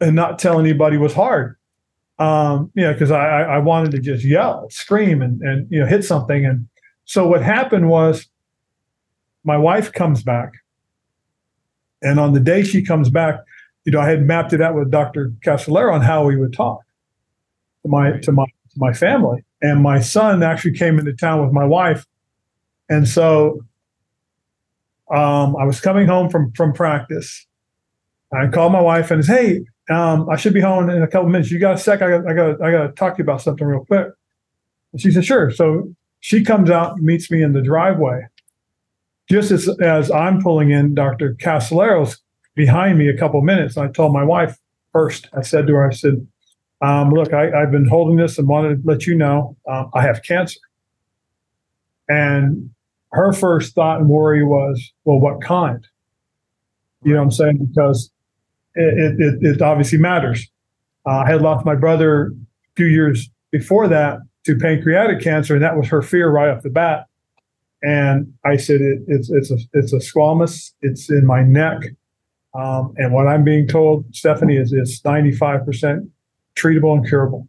and 0.00 0.16
not 0.16 0.40
tell 0.40 0.58
anybody 0.58 0.96
was 0.96 1.14
hard. 1.14 1.56
Um, 2.18 2.72
you 2.74 2.82
know, 2.82 2.92
because 2.92 3.10
I, 3.10 3.42
I 3.42 3.58
wanted 3.58 3.90
to 3.92 3.98
just 3.98 4.24
yell, 4.24 4.68
scream, 4.70 5.20
and, 5.20 5.40
and, 5.42 5.70
you 5.70 5.80
know, 5.80 5.86
hit 5.86 6.04
something. 6.04 6.44
And, 6.44 6.66
so 7.04 7.28
what 7.28 7.42
happened 7.42 7.88
was 7.88 8.26
my 9.44 9.58
wife 9.58 9.92
comes 9.92 10.22
back. 10.22 10.52
And 12.02 12.18
on 12.18 12.32
the 12.32 12.40
day 12.40 12.62
she 12.62 12.82
comes 12.82 13.10
back, 13.10 13.40
you 13.84 13.92
know, 13.92 14.00
I 14.00 14.08
had 14.08 14.22
mapped 14.22 14.52
it 14.52 14.62
out 14.62 14.74
with 14.74 14.90
Dr. 14.90 15.32
Casolaro 15.44 15.92
on 15.92 16.00
how 16.00 16.24
we 16.24 16.36
would 16.36 16.54
talk 16.54 16.80
to 17.82 17.88
my 17.88 18.12
to 18.12 18.32
my 18.32 18.44
to 18.44 18.76
my 18.76 18.92
family. 18.92 19.44
And 19.60 19.82
my 19.82 20.00
son 20.00 20.42
actually 20.42 20.76
came 20.76 20.98
into 20.98 21.12
town 21.12 21.42
with 21.42 21.52
my 21.52 21.64
wife. 21.64 22.06
And 22.88 23.08
so 23.08 23.60
um, 25.10 25.56
I 25.56 25.64
was 25.64 25.80
coming 25.80 26.06
home 26.06 26.30
from 26.30 26.52
from 26.52 26.72
practice. 26.72 27.46
I 28.32 28.48
called 28.48 28.72
my 28.72 28.80
wife 28.80 29.10
and 29.10 29.24
said, 29.24 29.36
"Hey, 29.36 29.94
um, 29.94 30.28
I 30.28 30.36
should 30.36 30.54
be 30.54 30.60
home 30.60 30.90
in 30.90 31.02
a 31.02 31.06
couple 31.06 31.28
minutes. 31.28 31.50
You 31.50 31.58
got 31.58 31.74
a 31.74 31.78
sec? 31.78 32.02
I 32.02 32.10
got, 32.10 32.28
I 32.28 32.34
got, 32.34 32.62
I 32.62 32.70
got 32.70 32.86
to 32.86 32.92
talk 32.92 33.14
to 33.14 33.18
you 33.18 33.24
about 33.24 33.42
something 33.42 33.66
real 33.66 33.84
quick." 33.84 34.08
And 34.92 35.00
she 35.00 35.10
said, 35.10 35.24
"Sure." 35.24 35.50
So 35.50 35.94
she 36.20 36.42
comes 36.42 36.70
out 36.70 36.98
meets 36.98 37.30
me 37.30 37.42
in 37.42 37.52
the 37.52 37.62
driveway. 37.62 38.26
Just 39.28 39.50
as, 39.50 39.68
as 39.80 40.10
I'm 40.10 40.42
pulling 40.42 40.70
in, 40.70 40.94
Dr. 40.94 41.34
Casolaro's 41.34 42.18
behind 42.54 42.98
me 42.98 43.08
a 43.08 43.16
couple 43.16 43.40
minutes. 43.42 43.76
I 43.76 43.88
told 43.88 44.12
my 44.12 44.24
wife 44.24 44.58
first, 44.92 45.28
I 45.36 45.42
said 45.42 45.66
to 45.66 45.74
her, 45.74 45.88
I 45.88 45.92
said, 45.92 46.26
um, 46.80 47.10
look, 47.10 47.32
I, 47.32 47.46
have 47.50 47.70
been 47.70 47.88
holding 47.88 48.16
this 48.16 48.38
and 48.38 48.48
wanted 48.48 48.82
to 48.82 48.88
let 48.88 49.06
you 49.06 49.14
know 49.14 49.56
um, 49.68 49.90
I 49.94 50.02
have 50.02 50.22
cancer. 50.22 50.60
And 52.08 52.73
her 53.14 53.32
first 53.32 53.74
thought 53.74 54.00
and 54.00 54.08
worry 54.08 54.44
was, 54.44 54.92
well, 55.04 55.20
what 55.20 55.40
kind? 55.40 55.86
You 57.04 57.12
know 57.12 57.18
what 57.18 57.24
I'm 57.24 57.30
saying? 57.30 57.68
Because 57.72 58.10
it, 58.74 59.20
it, 59.20 59.38
it 59.40 59.62
obviously 59.62 59.98
matters. 59.98 60.50
Uh, 61.06 61.18
I 61.18 61.30
had 61.30 61.42
lost 61.42 61.64
my 61.64 61.76
brother 61.76 62.26
a 62.26 62.30
few 62.76 62.86
years 62.86 63.30
before 63.52 63.86
that 63.88 64.18
to 64.46 64.56
pancreatic 64.56 65.20
cancer, 65.20 65.54
and 65.54 65.62
that 65.62 65.76
was 65.76 65.86
her 65.88 66.02
fear 66.02 66.30
right 66.30 66.48
off 66.48 66.62
the 66.62 66.70
bat. 66.70 67.06
And 67.82 68.32
I 68.44 68.56
said, 68.56 68.80
it, 68.80 69.02
it's 69.06 69.30
it's 69.30 69.50
a 69.50 69.58
it's 69.74 69.92
a 69.92 69.98
squamous. 69.98 70.72
It's 70.80 71.10
in 71.10 71.26
my 71.26 71.42
neck, 71.42 71.82
um, 72.54 72.94
and 72.96 73.12
what 73.12 73.28
I'm 73.28 73.44
being 73.44 73.68
told, 73.68 74.06
Stephanie, 74.14 74.56
is 74.56 74.72
it's 74.72 75.04
95 75.04 75.66
percent 75.66 76.10
treatable 76.56 76.96
and 76.96 77.06
curable. 77.06 77.46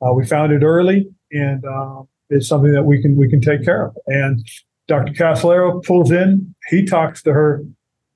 Uh, 0.00 0.12
we 0.12 0.24
found 0.24 0.52
it 0.52 0.62
early, 0.62 1.06
and 1.30 1.62
uh, 1.66 2.02
it's 2.30 2.48
something 2.48 2.72
that 2.72 2.84
we 2.84 3.02
can 3.02 3.14
we 3.14 3.28
can 3.28 3.42
take 3.42 3.62
care 3.62 3.86
of. 3.86 3.96
And 4.06 4.42
Dr. 4.88 5.12
Casolaro 5.12 5.84
pulls 5.84 6.10
in. 6.10 6.54
He 6.68 6.84
talks 6.84 7.22
to 7.22 7.32
her 7.32 7.62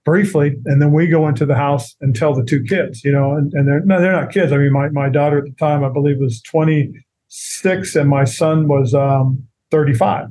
briefly, 0.04 0.56
and 0.64 0.82
then 0.82 0.92
we 0.92 1.06
go 1.06 1.28
into 1.28 1.46
the 1.46 1.54
house 1.54 1.94
and 2.00 2.16
tell 2.16 2.34
the 2.34 2.44
two 2.44 2.64
kids. 2.64 3.04
You 3.04 3.12
know, 3.12 3.34
and, 3.34 3.52
and 3.52 3.68
they're 3.68 3.84
no, 3.84 4.00
they're 4.00 4.12
not 4.12 4.32
kids. 4.32 4.52
I 4.52 4.56
mean, 4.56 4.72
my 4.72 4.88
my 4.88 5.08
daughter 5.08 5.38
at 5.38 5.44
the 5.44 5.54
time, 5.58 5.84
I 5.84 5.90
believe, 5.90 6.18
was 6.18 6.42
26 6.42 7.94
and 7.94 8.08
my 8.08 8.24
son 8.24 8.66
was 8.66 8.94
um, 8.94 9.46
35. 9.70 10.28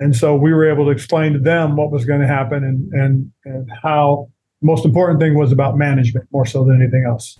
And 0.00 0.16
so 0.16 0.34
we 0.34 0.52
were 0.54 0.68
able 0.68 0.86
to 0.86 0.90
explain 0.90 1.34
to 1.34 1.38
them 1.38 1.76
what 1.76 1.90
was 1.90 2.06
going 2.06 2.22
to 2.22 2.26
happen 2.26 2.64
and, 2.64 2.90
and, 2.92 3.32
and 3.44 3.70
how 3.82 4.30
the 4.62 4.66
most 4.66 4.86
important 4.86 5.20
thing 5.20 5.38
was 5.38 5.52
about 5.52 5.76
management 5.76 6.26
more 6.32 6.46
so 6.46 6.64
than 6.64 6.80
anything 6.80 7.04
else. 7.06 7.38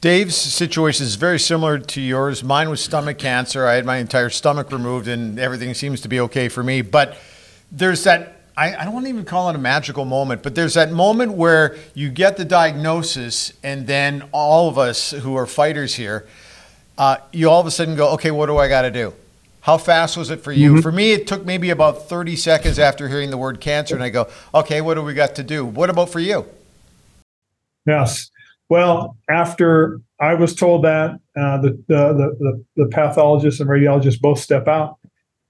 Dave's 0.00 0.36
situation 0.36 1.06
is 1.06 1.14
very 1.14 1.38
similar 1.38 1.78
to 1.78 2.00
yours. 2.00 2.44
Mine 2.44 2.68
was 2.68 2.82
stomach 2.82 3.18
cancer. 3.18 3.66
I 3.66 3.74
had 3.74 3.86
my 3.86 3.96
entire 3.96 4.28
stomach 4.28 4.70
removed 4.70 5.08
and 5.08 5.38
everything 5.38 5.72
seems 5.74 6.00
to 6.02 6.08
be 6.08 6.20
okay 6.20 6.48
for 6.48 6.62
me. 6.62 6.82
But 6.82 7.16
there's 7.72 8.04
that, 8.04 8.40
I, 8.56 8.76
I 8.76 8.84
don't 8.84 8.92
want 8.92 9.06
to 9.06 9.10
even 9.10 9.24
call 9.24 9.48
it 9.48 9.56
a 9.56 9.58
magical 9.58 10.04
moment, 10.04 10.42
but 10.42 10.54
there's 10.54 10.74
that 10.74 10.92
moment 10.92 11.32
where 11.32 11.76
you 11.94 12.10
get 12.10 12.36
the 12.36 12.44
diagnosis 12.44 13.54
and 13.62 13.86
then 13.86 14.28
all 14.32 14.68
of 14.68 14.76
us 14.76 15.12
who 15.12 15.34
are 15.34 15.46
fighters 15.46 15.94
here, 15.94 16.26
uh, 16.98 17.16
you 17.32 17.48
all 17.48 17.60
of 17.60 17.66
a 17.66 17.70
sudden 17.70 17.96
go, 17.96 18.10
okay, 18.10 18.30
what 18.30 18.46
do 18.46 18.58
I 18.58 18.68
got 18.68 18.82
to 18.82 18.90
do? 18.90 19.14
How 19.62 19.78
fast 19.78 20.16
was 20.16 20.30
it 20.30 20.42
for 20.42 20.52
you? 20.52 20.74
Mm-hmm. 20.74 20.80
For 20.82 20.92
me, 20.92 21.12
it 21.12 21.26
took 21.26 21.44
maybe 21.44 21.70
about 21.70 22.08
30 22.08 22.36
seconds 22.36 22.78
after 22.78 23.08
hearing 23.08 23.30
the 23.30 23.36
word 23.36 23.60
cancer, 23.60 23.96
and 23.96 24.04
I 24.04 24.10
go, 24.10 24.28
okay, 24.54 24.80
what 24.80 24.94
do 24.94 25.02
we 25.02 25.12
got 25.12 25.34
to 25.36 25.42
do? 25.42 25.64
What 25.64 25.90
about 25.90 26.10
for 26.10 26.20
you? 26.20 26.46
Yes. 27.84 28.30
Well, 28.68 29.16
after 29.28 30.00
I 30.20 30.34
was 30.34 30.54
told 30.54 30.84
that, 30.84 31.12
uh, 31.36 31.58
the, 31.60 31.70
the, 31.88 32.34
the, 32.38 32.64
the, 32.76 32.88
pathologist 32.88 33.60
and 33.60 33.68
radiologist 33.68 34.20
both 34.20 34.38
step 34.38 34.66
out. 34.66 34.96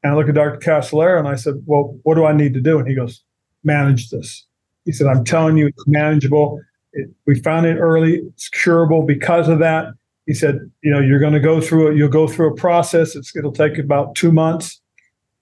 And 0.03 0.13
I 0.13 0.17
look 0.17 0.29
at 0.29 0.35
Dr. 0.35 0.59
Casolaro 0.59 1.19
and 1.19 1.29
I 1.29 1.37
said, 1.37 1.55
well, 1.65 1.99
what 2.03 2.17
do 2.17 2.27
I 2.27 2.33
need 2.33 2.53
to 2.55 2.61
do? 2.61 2.79
And 2.79 2.87
he 2.87 2.95
goes, 2.95 3.23
manage 3.65 4.11
this. 4.11 4.45
He 4.85 4.93
said, 4.93 5.07
I'm 5.07 5.25
telling 5.25 5.57
you, 5.57 5.69
it's 5.69 5.87
manageable. 5.87 6.61
It, 6.93 7.09
we 7.27 7.41
found 7.41 7.67
it 7.67 7.77
early. 7.77 8.17
It's 8.17 8.49
curable 8.49 9.03
because 9.03 9.49
of 9.49 9.61
that 9.61 9.95
he 10.27 10.35
said, 10.35 10.71
you 10.83 10.91
know, 10.91 11.01
you're 11.01 11.21
going 11.21 11.33
to 11.33 11.41
go 11.41 11.61
through 11.61 11.93
it. 11.93 11.97
You'll 11.97 12.09
go 12.09 12.27
through 12.27 12.53
a 12.53 12.57
process. 12.57 13.15
It's, 13.15 13.35
it'll 13.37 13.53
take 13.53 13.79
about 13.79 14.17
two 14.17 14.33
months 14.33 14.81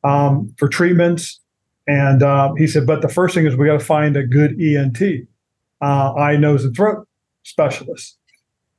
um, 0.04 0.54
for 0.58 0.68
treatments. 0.68 1.40
And 1.86 2.22
uh, 2.22 2.52
he 2.54 2.66
said, 2.66 2.86
but 2.86 3.02
the 3.02 3.08
first 3.08 3.34
thing 3.34 3.46
is 3.46 3.56
we 3.56 3.66
got 3.66 3.80
to 3.80 3.84
find 3.84 4.16
a 4.16 4.26
good 4.26 4.60
ENT, 4.60 5.26
uh, 5.80 6.14
eye, 6.14 6.36
nose, 6.36 6.64
and 6.64 6.76
throat 6.76 7.08
specialist. 7.44 8.18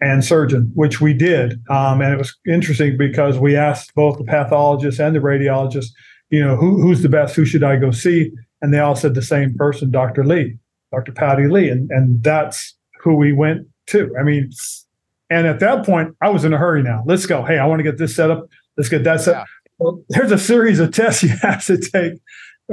and 0.01 0.25
surgeon, 0.25 0.69
which 0.75 0.99
we 0.99 1.13
did. 1.13 1.53
Um, 1.69 2.01
and 2.01 2.13
it 2.13 2.17
was 2.17 2.35
interesting 2.45 2.97
because 2.97 3.39
we 3.39 3.55
asked 3.55 3.95
both 3.95 4.17
the 4.17 4.25
pathologist 4.25 4.99
and 4.99 5.15
the 5.15 5.19
radiologist, 5.19 5.87
you 6.29 6.43
know, 6.43 6.57
who, 6.57 6.81
who's 6.81 7.01
the 7.01 7.07
best? 7.07 7.33
Who 7.35 7.45
should 7.45 7.63
I 7.63 7.77
go 7.77 7.91
see? 7.91 8.31
And 8.61 8.73
they 8.73 8.79
all 8.79 8.95
said 8.95 9.13
the 9.15 9.21
same 9.21 9.55
person, 9.55 9.91
Dr. 9.91 10.25
Lee, 10.25 10.57
Dr. 10.91 11.13
Patty 11.13 11.47
Lee. 11.47 11.69
And, 11.69 11.89
and 11.91 12.21
that's 12.21 12.75
who 13.01 13.15
we 13.15 13.31
went 13.31 13.67
to. 13.87 14.13
I 14.19 14.23
mean, 14.23 14.51
and 15.29 15.47
at 15.47 15.59
that 15.61 15.85
point, 15.85 16.15
I 16.21 16.29
was 16.29 16.43
in 16.43 16.53
a 16.53 16.57
hurry 16.57 16.83
now. 16.83 17.03
Let's 17.05 17.25
go. 17.25 17.43
Hey, 17.43 17.57
I 17.57 17.65
want 17.65 17.79
to 17.79 17.83
get 17.83 17.97
this 17.97 18.15
set 18.15 18.29
up. 18.29 18.49
Let's 18.75 18.89
get 18.89 19.05
that 19.05 19.21
set. 19.21 19.35
Yeah. 19.35 19.45
Well, 19.79 20.03
there's 20.09 20.31
a 20.31 20.37
series 20.37 20.79
of 20.79 20.91
tests 20.93 21.23
you 21.23 21.29
have 21.41 21.65
to 21.65 21.77
take, 21.77 22.13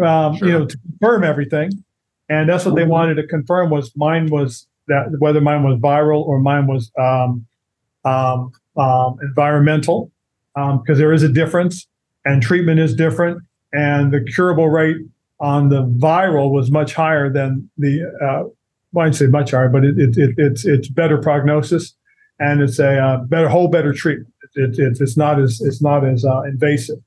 um, 0.02 0.37
sure. 0.37 0.49
you 0.49 0.52
know, 0.54 0.66
to 0.66 0.78
confirm 0.78 1.25
everything. 1.25 1.84
And 2.28 2.49
that's 2.49 2.64
what 2.64 2.75
they 2.75 2.84
wanted 2.84 3.14
to 3.16 3.26
confirm 3.26 3.70
was 3.70 3.92
mine 3.94 4.26
was 4.26 4.66
that 4.89 5.17
whether 5.19 5.41
mine 5.41 5.62
was 5.62 5.79
viral 5.79 6.25
or 6.25 6.41
mine 6.41 6.67
was 6.67 6.91
um, 6.99 7.47
um, 8.05 8.53
um, 8.77 9.17
environmental, 9.23 10.11
because 10.55 10.79
um, 10.79 10.99
there 10.99 11.12
is 11.12 11.23
a 11.23 11.29
difference 11.29 11.87
and 12.25 12.43
treatment 12.43 12.81
is 12.81 12.95
different, 12.95 13.43
and 13.73 14.12
the 14.12 14.21
curable 14.21 14.69
rate 14.69 14.97
on 15.41 15.69
the 15.69 15.83
viral 15.83 16.51
was 16.51 16.71
much 16.71 16.95
higher 16.95 17.31
than 17.31 17.69
the. 17.79 18.03
Uh, 18.23 18.49
well, 18.93 19.07
I'd 19.07 19.15
say 19.15 19.27
much 19.27 19.53
higher, 19.53 19.69
but 19.69 19.85
it, 19.85 19.99
it, 19.99 20.17
it, 20.17 20.35
it's 20.37 20.65
it's 20.65 20.89
better 20.89 21.19
prognosis, 21.19 21.95
and 22.39 22.61
it's 22.61 22.79
a 22.79 22.99
uh, 22.99 23.17
better 23.25 23.49
whole 23.49 23.69
better 23.69 23.93
treatment. 23.93 24.33
It, 24.55 24.77
it's 24.79 25.17
not 25.17 25.41
as 25.41 25.61
it's 25.61 25.83
not 25.83 26.07
as 26.07 26.25
uh, 26.25 26.43
invasive, 26.43 26.99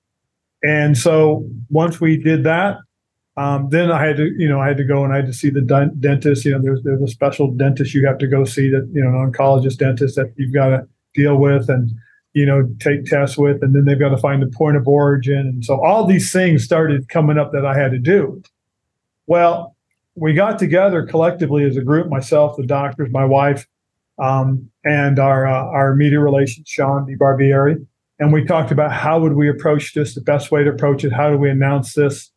and 0.63 0.97
so 0.97 1.47
once 1.69 2.01
we 2.01 2.17
did 2.17 2.43
that, 2.43 2.77
um, 3.37 3.69
then 3.69 3.91
I 3.91 4.05
had 4.05 4.17
to, 4.17 4.31
you 4.37 4.47
know, 4.47 4.61
I 4.61 4.67
had 4.67 4.77
to 4.77 4.85
go 4.85 5.03
and 5.03 5.11
I 5.11 5.17
had 5.17 5.25
to 5.25 5.33
see 5.33 5.49
the 5.49 5.61
dentist. 5.61 6.45
You 6.45 6.51
know, 6.51 6.61
there's 6.61 6.83
there's 6.83 7.01
a 7.01 7.07
special 7.07 7.51
dentist 7.51 7.93
you 7.93 8.05
have 8.07 8.17
to 8.19 8.27
go 8.27 8.45
see 8.45 8.69
that, 8.69 8.89
you 8.93 9.03
know, 9.03 9.09
an 9.09 9.31
oncologist 9.31 9.77
dentist 9.77 10.15
that 10.15 10.33
you've 10.37 10.53
got 10.53 10.69
to 10.69 10.87
deal 11.13 11.35
with 11.37 11.69
and, 11.69 11.91
you 12.33 12.45
know, 12.45 12.67
take 12.79 13.05
tests 13.05 13.37
with, 13.37 13.61
and 13.61 13.75
then 13.75 13.85
they've 13.85 13.99
got 13.99 14.09
to 14.09 14.17
find 14.17 14.41
the 14.41 14.47
point 14.47 14.77
of 14.77 14.87
origin. 14.87 15.39
And 15.39 15.65
so 15.65 15.83
all 15.83 16.05
these 16.05 16.31
things 16.31 16.63
started 16.63 17.09
coming 17.09 17.37
up 17.37 17.51
that 17.51 17.65
I 17.65 17.77
had 17.77 17.91
to 17.91 17.99
do. 17.99 18.41
Well, 19.27 19.75
we 20.15 20.33
got 20.33 20.57
together 20.57 21.05
collectively 21.05 21.65
as 21.65 21.75
a 21.75 21.81
group, 21.81 22.07
myself, 22.07 22.55
the 22.55 22.65
doctors, 22.65 23.09
my 23.11 23.25
wife, 23.25 23.67
um, 24.17 24.69
and 24.85 25.19
our 25.19 25.45
uh, 25.45 25.65
our 25.65 25.93
media 25.93 26.21
relations, 26.21 26.69
Sean 26.69 27.05
DeBarbieri, 27.05 27.85
and 28.19 28.31
we 28.31 28.45
talked 28.45 28.71
about 28.71 28.93
how 28.93 29.19
would 29.19 29.33
we 29.33 29.49
approach 29.49 29.93
this, 29.93 30.15
the 30.15 30.21
best 30.21 30.51
way 30.51 30.63
to 30.63 30.69
approach 30.69 31.03
it, 31.03 31.11
how 31.11 31.29
do 31.29 31.37
we 31.37 31.49
announce 31.49 31.95
this 31.95 32.31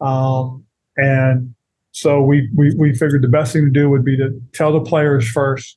um, 0.00 0.64
and 0.96 1.54
so 1.92 2.20
we, 2.22 2.48
we 2.54 2.74
we 2.76 2.94
figured 2.94 3.22
the 3.22 3.28
best 3.28 3.52
thing 3.52 3.64
to 3.64 3.70
do 3.70 3.90
would 3.90 4.04
be 4.04 4.16
to 4.16 4.40
tell 4.52 4.72
the 4.72 4.80
players 4.80 5.28
first, 5.28 5.76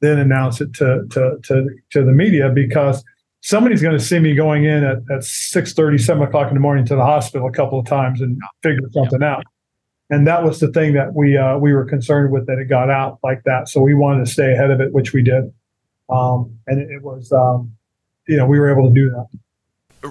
then 0.00 0.18
announce 0.18 0.60
it 0.60 0.72
to 0.74 1.06
to 1.10 1.38
to, 1.44 1.68
to 1.90 2.04
the 2.04 2.12
media 2.12 2.48
because 2.48 3.02
somebody's 3.40 3.82
going 3.82 3.96
to 3.96 4.04
see 4.04 4.18
me 4.18 4.34
going 4.34 4.64
in 4.64 4.84
at, 4.84 4.98
at 5.10 5.24
6 5.24 5.72
30 5.72 5.98
7 5.98 6.22
o'clock 6.22 6.48
in 6.48 6.54
the 6.54 6.60
morning 6.60 6.84
to 6.86 6.96
the 6.96 7.04
hospital 7.04 7.48
a 7.48 7.52
couple 7.52 7.78
of 7.78 7.86
times 7.86 8.20
and 8.20 8.40
figure 8.62 8.88
something 8.92 9.22
out. 9.22 9.44
And 10.10 10.26
that 10.26 10.44
was 10.44 10.60
the 10.60 10.68
thing 10.68 10.94
that 10.94 11.14
we 11.14 11.36
uh, 11.36 11.58
we 11.58 11.72
were 11.72 11.84
concerned 11.84 12.32
with 12.32 12.46
that 12.46 12.58
it 12.58 12.68
got 12.68 12.88
out 12.88 13.18
like 13.24 13.42
that. 13.44 13.68
So 13.68 13.80
we 13.80 13.94
wanted 13.94 14.24
to 14.26 14.30
stay 14.30 14.52
ahead 14.52 14.70
of 14.70 14.80
it 14.80 14.92
which 14.92 15.12
we 15.12 15.22
did. 15.22 15.52
Um, 16.08 16.56
and 16.68 16.80
it, 16.80 16.90
it 16.90 17.02
was 17.02 17.32
um, 17.32 17.72
you 18.28 18.36
know 18.36 18.46
we 18.46 18.60
were 18.60 18.70
able 18.70 18.88
to 18.88 18.94
do 18.94 19.10
that 19.10 19.26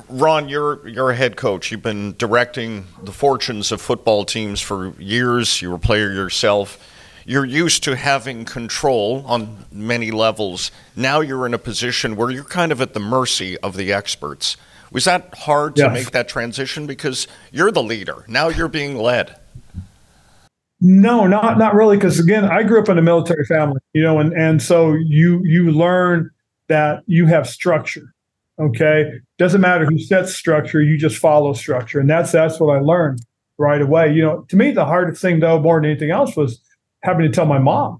Ron, 0.09 0.49
you're 0.49 0.87
you're 0.87 1.11
a 1.11 1.15
head 1.15 1.35
coach. 1.35 1.71
You've 1.71 1.81
been 1.81 2.15
directing 2.17 2.85
the 3.03 3.11
fortunes 3.11 3.71
of 3.71 3.81
football 3.81 4.25
teams 4.25 4.61
for 4.61 4.93
years. 4.99 5.61
You 5.61 5.69
were 5.69 5.75
a 5.75 5.79
player 5.79 6.11
yourself. 6.11 6.79
You're 7.25 7.45
used 7.45 7.83
to 7.85 7.95
having 7.95 8.45
control 8.45 9.23
on 9.25 9.65
many 9.71 10.11
levels. 10.11 10.71
Now 10.95 11.21
you're 11.21 11.45
in 11.45 11.53
a 11.53 11.57
position 11.57 12.15
where 12.15 12.29
you're 12.29 12.43
kind 12.43 12.71
of 12.71 12.81
at 12.81 12.93
the 12.93 12.99
mercy 12.99 13.57
of 13.59 13.75
the 13.75 13.91
experts. 13.91 14.57
Was 14.91 15.05
that 15.05 15.33
hard 15.35 15.77
yes. 15.77 15.87
to 15.87 15.93
make 15.93 16.11
that 16.11 16.29
transition 16.29 16.85
because 16.85 17.27
you're 17.51 17.71
the 17.71 17.83
leader. 17.83 18.23
Now 18.27 18.49
you're 18.49 18.67
being 18.67 18.97
led. 18.97 19.35
No, 20.79 21.25
not 21.25 21.57
not 21.57 21.73
really 21.73 21.97
because 21.97 22.19
again, 22.19 22.45
I 22.45 22.63
grew 22.63 22.81
up 22.81 22.89
in 22.89 22.97
a 22.97 23.01
military 23.01 23.45
family, 23.45 23.79
you 23.93 24.03
know, 24.03 24.19
and 24.19 24.33
and 24.33 24.61
so 24.61 24.93
you 24.93 25.41
you 25.43 25.71
learn 25.71 26.29
that 26.67 27.03
you 27.07 27.25
have 27.25 27.47
structure 27.47 28.14
Okay. 28.59 29.11
Doesn't 29.37 29.61
matter 29.61 29.85
who 29.85 29.99
sets 29.99 30.33
structure, 30.33 30.81
you 30.81 30.97
just 30.97 31.17
follow 31.17 31.53
structure. 31.53 31.99
And 31.99 32.09
that's 32.09 32.31
that's 32.31 32.59
what 32.59 32.75
I 32.75 32.79
learned 32.79 33.19
right 33.57 33.81
away. 33.81 34.13
You 34.13 34.21
know, 34.21 34.45
to 34.49 34.55
me, 34.55 34.71
the 34.71 34.85
hardest 34.85 35.21
thing 35.21 35.39
though, 35.39 35.59
more 35.59 35.79
than 35.79 35.89
anything 35.89 36.11
else, 36.11 36.35
was 36.35 36.61
having 37.03 37.23
to 37.23 37.31
tell 37.31 37.45
my 37.45 37.59
mom, 37.59 37.99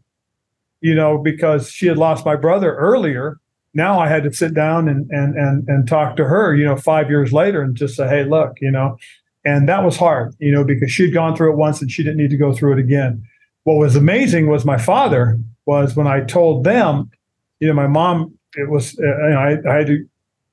you 0.82 0.96
know, 0.96 1.18
because 1.18 1.70
she 1.70 1.88
had 1.88 1.98
lost 1.98 2.26
my 2.26 2.36
brother 2.36 2.76
earlier. 2.76 3.38
Now 3.74 4.00
I 4.00 4.08
had 4.08 4.24
to 4.24 4.34
sit 4.34 4.54
down 4.54 4.88
and 4.88 5.10
and 5.12 5.36
and 5.36 5.68
and 5.68 5.88
talk 5.88 6.16
to 6.18 6.26
her, 6.26 6.56
you 6.56 6.64
know, 6.64 6.78
five 6.78 7.10
years 7.10 7.34
later 7.34 7.62
and 7.62 7.76
just 7.76 7.96
say, 7.96 8.08
hey, 8.08 8.24
look, 8.24 8.54
you 8.62 8.72
know, 8.72 8.98
and 9.44 9.68
that 9.68 9.84
was 9.84 9.98
hard, 9.98 10.34
you 10.40 10.52
know, 10.52 10.64
because 10.64 10.92
she'd 10.92 11.14
gone 11.14 11.36
through 11.36 11.52
it 11.52 11.58
once 11.58 11.82
and 11.82 11.92
she 11.92 12.02
didn't 12.02 12.18
need 12.18 12.30
to 12.30 12.38
go 12.38 12.54
through 12.54 12.74
it 12.74 12.80
again. 12.80 13.24
What 13.64 13.76
was 13.76 13.96
amazing 13.98 14.48
was 14.48 14.64
my 14.64 14.78
father 14.78 15.38
was 15.66 15.96
when 15.96 16.08
I 16.08 16.22
told 16.22 16.64
them, 16.64 17.12
you 17.60 17.68
know, 17.68 17.74
my 17.74 17.88
mom, 17.88 18.38
it 18.56 18.70
was, 18.70 18.98
uh, 19.00 19.04
you 19.04 19.30
know, 19.30 19.40
I, 19.40 19.70
I 19.70 19.78
had 19.78 19.88
to 19.88 20.08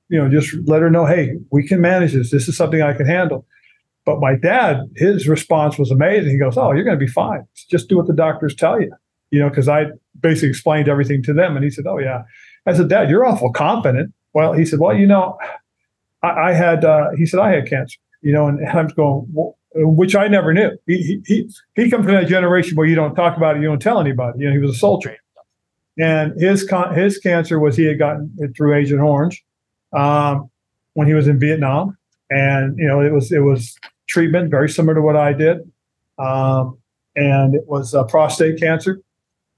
you 0.09 0.19
know, 0.19 0.29
just 0.29 0.55
let 0.67 0.81
her 0.81 0.89
know, 0.89 1.05
hey, 1.05 1.37
we 1.51 1.67
can 1.67 1.81
manage 1.81 2.13
this. 2.13 2.31
This 2.31 2.47
is 2.47 2.57
something 2.57 2.81
I 2.81 2.93
can 2.93 3.05
handle. 3.05 3.45
But 4.05 4.19
my 4.19 4.35
dad, 4.35 4.81
his 4.95 5.27
response 5.27 5.77
was 5.77 5.89
amazing. 5.89 6.31
He 6.31 6.37
goes, 6.37 6.57
"Oh, 6.57 6.71
you're 6.73 6.83
going 6.83 6.99
to 6.99 7.05
be 7.05 7.11
fine. 7.11 7.45
Just 7.69 7.87
do 7.87 7.97
what 7.97 8.07
the 8.07 8.13
doctors 8.13 8.55
tell 8.55 8.79
you." 8.81 8.91
You 9.31 9.39
know, 9.39 9.49
because 9.49 9.69
I 9.69 9.85
basically 10.19 10.49
explained 10.49 10.89
everything 10.89 11.23
to 11.23 11.33
them, 11.33 11.55
and 11.55 11.63
he 11.63 11.69
said, 11.69 11.85
"Oh 11.87 11.99
yeah." 11.99 12.23
I 12.65 12.73
said, 12.73 12.89
"Dad, 12.89 13.09
you're 13.09 13.25
awful 13.25 13.51
confident." 13.51 14.13
Well, 14.33 14.53
he 14.53 14.65
said, 14.65 14.79
"Well, 14.79 14.95
you 14.95 15.07
know, 15.07 15.37
I, 16.21 16.49
I 16.49 16.53
had," 16.53 16.83
uh, 16.83 17.11
he 17.17 17.25
said, 17.25 17.39
"I 17.39 17.51
had 17.51 17.67
cancer." 17.67 17.97
You 18.21 18.33
know, 18.33 18.47
and, 18.47 18.59
and 18.59 18.77
I'm 18.77 18.87
going, 18.87 19.25
well, 19.31 19.57
which 19.75 20.15
I 20.15 20.27
never 20.27 20.53
knew. 20.53 20.71
He, 20.85 21.21
he 21.25 21.49
he 21.75 21.89
comes 21.89 22.05
from 22.05 22.13
that 22.13 22.27
generation 22.27 22.75
where 22.75 22.85
you 22.85 22.95
don't 22.95 23.15
talk 23.15 23.37
about 23.37 23.55
it, 23.55 23.61
you 23.61 23.67
don't 23.67 23.81
tell 23.81 23.99
anybody. 23.99 24.39
You 24.39 24.47
know, 24.47 24.51
he 24.51 24.59
was 24.59 24.71
a 24.71 24.79
soldier, 24.79 25.15
and 25.97 26.39
his 26.39 26.67
con- 26.67 26.93
his 26.93 27.17
cancer 27.17 27.57
was 27.57 27.77
he 27.77 27.85
had 27.85 27.99
gotten 27.99 28.33
it 28.39 28.51
through 28.55 28.75
Agent 28.75 28.99
Orange 29.01 29.43
um, 29.93 30.49
when 30.93 31.07
he 31.07 31.13
was 31.13 31.27
in 31.27 31.39
Vietnam, 31.39 31.97
and 32.29 32.77
you 32.77 32.87
know 32.87 33.01
it 33.01 33.11
was 33.11 33.31
it 33.31 33.39
was 33.39 33.77
treatment 34.07 34.49
very 34.49 34.69
similar 34.69 34.95
to 34.95 35.01
what 35.01 35.15
I 35.15 35.33
did, 35.33 35.59
um, 36.17 36.77
and 37.15 37.55
it 37.55 37.63
was 37.67 37.93
uh, 37.93 38.03
prostate 38.03 38.59
cancer, 38.59 38.99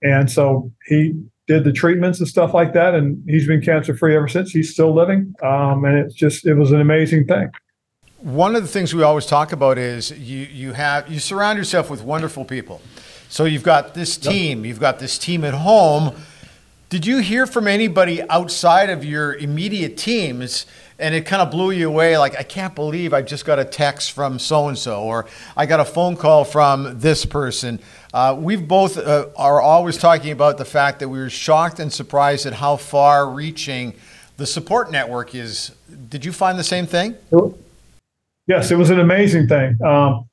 and 0.02 0.30
so 0.30 0.72
he 0.88 1.14
did 1.48 1.64
the 1.64 1.72
treatments 1.72 2.20
and 2.20 2.28
stuff 2.28 2.54
like 2.54 2.74
that, 2.74 2.96
and 2.96 3.24
he's 3.28 3.48
been 3.48 3.62
cancer 3.62 3.96
free 3.96 4.16
ever 4.16 4.28
since. 4.28 4.52
He's 4.52 4.72
still 4.72 4.94
living, 4.94 5.34
um, 5.44 5.86
and 5.86 5.98
it's 5.98 6.16
just 6.16 6.46
it 6.46 6.56
was 6.56 6.72
an 6.72 6.82
amazing 6.82 7.26
thing. 7.28 7.50
One 8.20 8.56
of 8.56 8.64
the 8.64 8.68
things 8.68 8.96
we 8.96 9.04
always 9.04 9.26
talk 9.26 9.52
about 9.52 9.78
is 9.78 10.12
you 10.12 10.40
you 10.40 10.74
have 10.74 11.10
you 11.12 11.20
surround 11.20 11.58
yourself 11.58 11.90
with 11.90 12.02
wonderful 12.02 12.46
people. 12.46 12.82
So 13.30 13.46
you've 13.46 13.64
got 13.64 13.94
this 13.94 14.18
team, 14.18 14.66
you've 14.66 14.80
got 14.80 15.00
this 15.00 15.18
team 15.18 15.44
at 15.44 15.54
home 15.54 16.16
did 16.96 17.06
you 17.06 17.18
hear 17.18 17.46
from 17.46 17.68
anybody 17.68 18.22
outside 18.30 18.90
of 18.90 19.04
your 19.04 19.36
immediate 19.36 19.98
teams 19.98 20.66
and 20.98 21.14
it 21.14 21.26
kind 21.26 21.42
of 21.42 21.52
blew 21.52 21.72
you 21.72 21.90
away? 21.90 22.18
Like, 22.18 22.40
I 22.40 22.44
can't 22.44 22.74
believe 22.74 23.14
I 23.14 23.22
just 23.22 23.44
got 23.44 23.60
a 23.60 23.66
text 23.66 24.14
from 24.14 24.40
so 24.40 24.70
and 24.70 24.78
so, 24.78 25.04
or 25.04 25.26
I 25.58 25.66
got 25.66 25.82
a 25.82 25.86
phone 25.86 26.16
call 26.16 26.46
from 26.46 27.02
this 27.02 27.26
person. 27.26 27.82
Uh, 28.14 28.38
we've 28.40 28.66
both 28.66 28.98
uh, 28.98 29.28
are 29.36 29.60
always 29.60 29.98
talking 29.98 30.32
about 30.32 30.58
the 30.58 30.64
fact 30.64 31.00
that 31.00 31.10
we 31.10 31.20
were 31.20 31.30
shocked 31.30 31.82
and 31.82 31.92
surprised 31.92 32.46
at 32.46 32.54
how 32.54 32.78
far 32.78 33.30
reaching 33.30 33.94
the 34.38 34.48
support 34.48 34.90
network 34.90 35.36
is. 35.36 35.76
Did 36.08 36.24
you 36.24 36.32
find 36.32 36.58
the 36.58 36.64
same 36.64 36.86
thing? 36.86 37.18
Yes, 38.48 38.72
it 38.72 38.78
was 38.78 38.90
an 38.90 39.02
amazing 39.02 39.50
thing. 39.50 39.78
Um, 39.84 40.30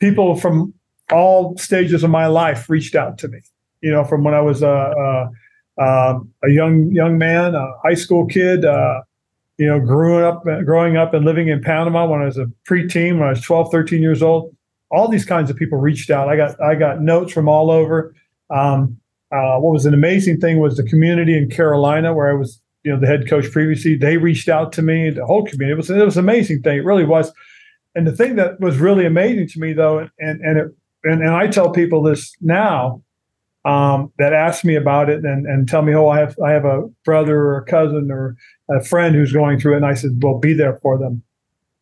people 0.00 0.36
from 0.36 0.74
all 1.10 1.56
stages 1.56 2.04
of 2.04 2.10
my 2.10 2.26
life 2.26 2.68
reached 2.68 2.94
out 2.94 3.16
to 3.20 3.28
me. 3.28 3.40
You 3.80 3.92
know, 3.92 4.04
from 4.04 4.22
when 4.22 4.34
I 4.34 4.42
was 4.42 4.60
a, 4.60 4.68
a 4.68 5.30
um, 5.78 6.32
a 6.44 6.50
young 6.50 6.90
young 6.92 7.18
man, 7.18 7.54
a 7.54 7.66
high 7.82 7.94
school 7.94 8.26
kid. 8.26 8.64
Uh, 8.64 9.02
you 9.58 9.66
know, 9.66 9.80
growing 9.80 10.24
up, 10.24 10.44
growing 10.64 10.96
up 10.96 11.12
and 11.14 11.24
living 11.24 11.48
in 11.48 11.60
Panama 11.60 12.06
when 12.06 12.22
I 12.22 12.26
was 12.26 12.38
a 12.38 12.46
preteen, 12.68 13.18
when 13.18 13.24
I 13.24 13.30
was 13.30 13.42
12, 13.42 13.72
13 13.72 14.00
years 14.00 14.22
old. 14.22 14.54
All 14.90 15.08
these 15.08 15.24
kinds 15.24 15.50
of 15.50 15.56
people 15.56 15.78
reached 15.78 16.10
out. 16.10 16.28
I 16.28 16.36
got 16.36 16.60
I 16.60 16.76
got 16.76 17.02
notes 17.02 17.32
from 17.32 17.48
all 17.48 17.70
over. 17.70 18.14
Um, 18.50 18.98
uh, 19.30 19.58
what 19.58 19.72
was 19.72 19.84
an 19.84 19.92
amazing 19.92 20.40
thing 20.40 20.58
was 20.58 20.76
the 20.76 20.84
community 20.84 21.36
in 21.36 21.50
Carolina, 21.50 22.14
where 22.14 22.30
I 22.30 22.34
was, 22.34 22.62
you 22.84 22.92
know, 22.92 22.98
the 22.98 23.06
head 23.06 23.28
coach 23.28 23.50
previously. 23.52 23.96
They 23.96 24.16
reached 24.16 24.48
out 24.48 24.72
to 24.74 24.82
me. 24.82 25.10
The 25.10 25.26
whole 25.26 25.44
community. 25.44 25.72
It 25.72 25.76
was 25.76 25.90
it 25.90 26.04
was 26.04 26.16
an 26.16 26.24
amazing 26.24 26.62
thing. 26.62 26.78
It 26.78 26.84
really 26.84 27.04
was. 27.04 27.32
And 27.94 28.06
the 28.06 28.16
thing 28.16 28.36
that 28.36 28.60
was 28.60 28.78
really 28.78 29.04
amazing 29.04 29.48
to 29.48 29.60
me, 29.60 29.72
though, 29.72 29.98
and 29.98 30.40
and 30.40 30.58
it, 30.58 30.66
and, 31.04 31.20
and 31.20 31.30
I 31.30 31.48
tell 31.48 31.70
people 31.70 32.02
this 32.02 32.34
now, 32.40 33.02
um, 33.68 34.10
that 34.18 34.32
ask 34.32 34.64
me 34.64 34.76
about 34.76 35.10
it 35.10 35.24
and, 35.24 35.46
and 35.46 35.68
tell 35.68 35.82
me, 35.82 35.94
oh, 35.94 36.08
I 36.08 36.18
have 36.20 36.34
I 36.40 36.52
have 36.52 36.64
a 36.64 36.88
brother 37.04 37.36
or 37.36 37.58
a 37.58 37.64
cousin 37.64 38.10
or 38.10 38.34
a 38.70 38.82
friend 38.82 39.14
who's 39.14 39.32
going 39.32 39.60
through 39.60 39.74
it. 39.74 39.78
And 39.78 39.86
I 39.86 39.94
said, 39.94 40.22
well, 40.22 40.38
be 40.38 40.54
there 40.54 40.78
for 40.80 40.96
them. 40.96 41.22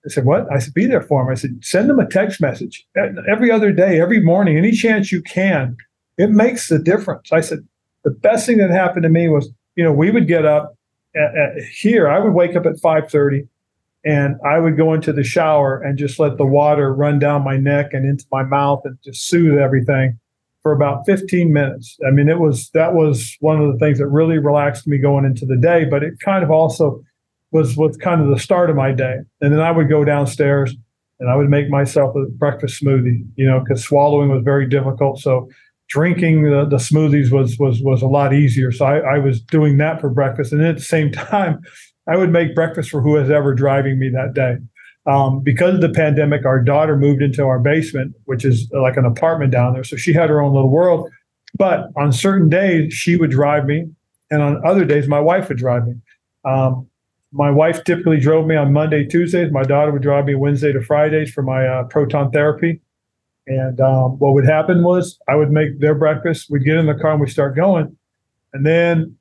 I 0.05 0.09
said, 0.09 0.25
what? 0.25 0.50
I 0.52 0.59
said, 0.59 0.75
be 0.75 0.87
there 0.87 1.02
for 1.02 1.23
them. 1.23 1.31
I 1.31 1.37
said, 1.37 1.59
send 1.62 1.88
them 1.88 2.00
a 2.00 2.09
text 2.09 2.40
message 2.40 2.85
every 3.28 3.50
other 3.50 3.73
day, 3.73 4.00
every 4.00 4.21
morning, 4.21 4.57
any 4.57 4.73
chance 4.73 5.12
you 5.12 5.23
can. 5.23 5.76
It 6.19 6.31
makes 6.31 6.69
the 6.69 6.78
difference. 6.78 7.33
I 7.33 7.40
said, 7.40 7.61
the 8.05 8.11
best 8.11 8.47
thing 8.47 8.59
that 8.59 8.71
happened 8.71 9.02
to 9.05 9.09
me 9.09 9.28
was, 9.28 9.49
you 9.76 9.85
know, 9.85 9.93
we 9.93 10.11
would 10.11 10.26
get 10.26 10.45
up 10.45 10.76
at, 11.14 11.37
at 11.37 11.62
here. 11.83 12.09
I 12.09 12.19
would 12.19 12.35
wake 12.35 12.57
up 12.57 12.66
at 12.66 12.81
five 12.81 13.11
thirty, 13.11 13.47
and 14.05 14.37
I 14.45 14.59
would 14.59 14.76
go 14.76 14.95
into 14.95 15.12
the 15.12 15.25
shower 15.25 15.81
and 15.81 15.99
just 15.99 16.19
let 16.19 16.37
the 16.37 16.47
water 16.47 16.93
run 16.93 17.19
down 17.19 17.45
my 17.45 17.57
neck 17.57 17.93
and 17.93 18.05
into 18.09 18.25
my 18.33 18.43
mouth 18.43 18.83
and 18.85 18.99
just 19.05 19.28
soothe 19.28 19.59
everything 19.59 20.19
for 20.67 20.73
about 20.73 21.07
15 21.07 21.53
minutes. 21.53 21.97
I 22.05 22.11
mean, 22.11 22.29
it 22.29 22.41
was 22.41 22.71
that 22.71 22.93
was 22.93 23.37
one 23.39 23.63
of 23.63 23.73
the 23.73 23.79
things 23.79 23.99
that 23.99 24.09
really 24.09 24.39
relaxed 24.39 24.89
me 24.89 24.99
going 24.99 25.25
into 25.25 25.47
the 25.47 25.55
day, 25.57 25.85
but 25.85 26.03
it 26.03 26.15
kind 26.19 26.43
of 26.43 26.51
also 26.51 27.01
was 27.53 27.77
was 27.77 27.97
kind 27.99 28.21
of 28.21 28.31
the 28.31 28.39
start 28.41 28.69
of 28.69 28.75
my 28.75 28.91
day. 28.91 29.19
And 29.41 29.53
then 29.53 29.61
I 29.61 29.71
would 29.71 29.89
go 29.89 30.05
downstairs 30.05 30.75
and 31.21 31.31
I 31.31 31.37
would 31.37 31.49
make 31.49 31.71
myself 31.71 32.17
a 32.17 32.25
breakfast 32.31 32.83
smoothie, 32.83 33.25
you 33.37 33.47
know, 33.47 33.61
because 33.61 33.85
swallowing 33.85 34.29
was 34.29 34.43
very 34.43 34.69
difficult. 34.69 35.21
So 35.21 35.49
drinking 35.89 36.43
the, 36.43 36.67
the 36.69 36.79
smoothies 36.79 37.31
was 37.31 37.57
was 37.61 37.81
was 37.81 38.03
a 38.03 38.09
lot 38.09 38.35
easier. 38.35 38.73
So 38.73 38.87
I, 38.87 39.15
I 39.15 39.19
was 39.19 39.41
doing 39.41 39.79
that 39.79 40.01
for 40.01 40.11
breakfast, 40.11 40.53
and 40.53 40.61
at 40.65 40.79
the 40.79 40.83
same 40.83 41.13
time, 41.13 41.61
I 42.09 42.17
would 42.17 42.33
make 42.33 42.57
breakfast 42.57 42.91
for 42.91 43.01
who 43.01 43.13
was 43.13 43.31
ever 43.31 43.55
driving 43.55 44.01
me 44.01 44.09
that 44.09 44.35
day. 44.35 44.57
Um, 45.07 45.41
because 45.41 45.75
of 45.75 45.81
the 45.81 45.89
pandemic, 45.89 46.45
our 46.45 46.61
daughter 46.61 46.97
moved 46.97 47.23
into 47.23 47.45
our 47.45 47.61
basement, 47.61 48.15
which 48.25 48.45
is 48.45 48.69
like 48.73 48.97
an 48.97 49.05
apartment 49.05 49.53
down 49.53 49.73
there. 49.73 49.85
So 49.85 49.97
she 49.97 50.13
had 50.13 50.29
her 50.31 50.43
own 50.43 50.53
little 50.53 50.71
world. 50.71 51.09
But 51.57 51.91
on 51.97 52.13
certain 52.13 52.49
days, 52.49 52.93
she 52.93 53.17
would 53.17 53.31
drive 53.31 53.67
me, 53.67 53.87
and 54.31 54.43
on 54.43 54.67
other 54.67 54.85
days, 54.85 55.09
my 55.09 55.21
wife 55.21 55.49
would 55.49 55.59
drive 55.59 55.87
me. 55.87 55.95
Um, 56.45 56.89
my 57.33 57.51
wife 57.51 57.85
typically 57.85 58.19
drove 58.19 58.47
me 58.47 58.57
on 58.57 58.73
Monday, 58.73 59.05
Tuesdays. 59.05 59.53
My 59.53 59.63
daughter 59.63 59.93
would 59.93 60.03
drive 60.03 60.27
me 60.27 60.35
Wednesday 60.35 60.73
to 60.73 60.81
Fridays 60.81 61.31
for 61.31 61.43
my 61.43 61.67
uh, 61.67 61.85
proton 61.85 62.31
therapy. 62.31 62.81
And 63.47 63.81
um, 63.81 64.19
what 64.19 64.35
would 64.35 64.47
happen 64.47 64.83
was 64.83 65.19
I 65.29 65.37
would 65.37 65.51
make 65.51 65.81
their 65.81 65.95
breakfast. 65.95 66.51
We'd 66.51 66.65
get 66.65 66.77
in 66.77 66.87
the 66.87 66.95
car 66.95 67.13
and 67.13 67.21
we 67.21 67.29
start 67.29 67.55
going. 67.55 67.97
And 68.53 68.67
then, 68.67 69.17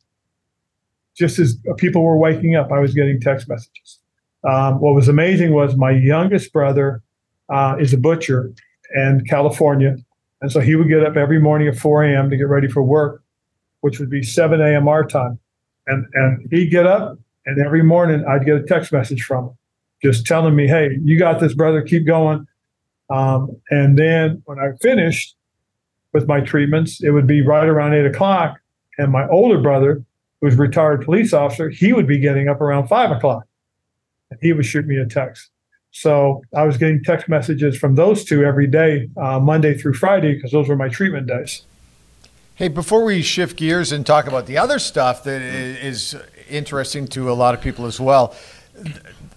just 1.15 1.39
as 1.39 1.58
people 1.77 2.04
were 2.04 2.18
waking 2.18 2.56
up, 2.56 2.72
I 2.72 2.80
was 2.80 2.94
getting 2.94 3.20
text 3.20 3.48
messages. 3.48 4.00
Um, 4.48 4.80
what 4.80 4.94
was 4.94 5.08
amazing 5.08 5.54
was 5.54 5.75
my 5.75 5.92
youngest 5.92 6.54
brother 6.54 7.02
uh, 7.50 7.78
is 7.80 7.94
a 7.94 7.98
butcher 7.98 8.52
in 8.94 9.25
California. 9.28 9.98
And 10.42 10.52
so 10.52 10.60
he 10.60 10.75
would 10.75 10.88
get 10.88 11.04
up 11.04 11.16
every 11.16 11.40
morning 11.40 11.68
at 11.68 11.78
4 11.78 12.04
a.m. 12.04 12.30
to 12.30 12.38
get 12.38 12.48
ready 12.48 12.68
for 12.68 12.84
work, 12.84 13.24
which 13.82 14.00
would 14.00 14.10
be 14.10 14.22
7 14.22 14.62
a.m. 14.62 14.88
our 14.88 15.06
time. 15.06 15.40
And, 15.88 16.06
and 16.14 16.48
he'd 16.52 16.70
get 16.70 16.86
up, 16.86 17.18
and 17.46 17.64
every 17.64 17.84
morning 17.84 18.25
I'd 18.25 18.46
get 18.46 18.56
a 18.56 18.64
text 18.64 18.92
message 18.92 19.24
from 19.24 19.46
him 19.46 19.58
just 20.06 20.25
telling 20.25 20.56
me, 20.56 20.68
hey, 20.68 21.00
you 21.04 21.18
got 21.18 21.40
this, 21.40 21.54
brother, 21.54 21.82
keep 21.82 22.06
going. 22.06 22.46
Um, 23.10 23.60
and 23.70 23.98
then 23.98 24.42
when 24.46 24.60
I 24.60 24.72
finished 24.82 25.36
with 26.14 26.28
my 26.28 26.42
treatments, 26.42 27.04
it 27.04 27.10
would 27.10 27.28
be 27.28 27.42
right 27.42 27.68
around 27.68 27.94
eight 27.94 28.06
o'clock. 28.06 28.60
And 28.98 29.12
my 29.12 29.28
older 29.30 29.60
brother, 29.60 30.04
who's 30.42 30.54
a 30.54 30.58
retired 30.58 31.04
police 31.04 31.34
officer, 31.34 31.70
he 31.70 31.92
would 31.92 32.08
be 32.08 32.20
getting 32.20 32.48
up 32.48 32.62
around 32.62 32.88
five 32.88 33.12
o'clock. 33.12 33.46
And 34.32 34.39
he 34.41 34.53
would 34.53 34.65
shoot 34.65 34.86
me 34.86 34.98
a 34.98 35.05
text. 35.05 35.51
So 35.91 36.41
I 36.53 36.63
was 36.63 36.77
getting 36.77 37.03
text 37.03 37.29
messages 37.29 37.77
from 37.77 37.96
those 37.96 38.25
two 38.25 38.44
every 38.44 38.67
day, 38.67 39.10
uh, 39.15 39.39
Monday 39.39 39.77
through 39.77 39.94
Friday, 39.94 40.34
because 40.34 40.51
those 40.51 40.67
were 40.67 40.75
my 40.75 40.89
treatment 40.89 41.27
days. 41.27 41.63
Hey, 42.55 42.67
before 42.67 43.03
we 43.03 43.22
shift 43.22 43.58
gears 43.58 43.91
and 43.91 44.05
talk 44.05 44.27
about 44.27 44.46
the 44.46 44.58
other 44.58 44.79
stuff 44.79 45.24
that 45.24 45.41
is 45.41 46.15
interesting 46.50 47.08
to 47.08 47.32
a 47.32 47.34
lot 47.34 47.53
of 47.53 47.62
people 47.62 47.86
as 47.86 48.00
well, 48.00 48.36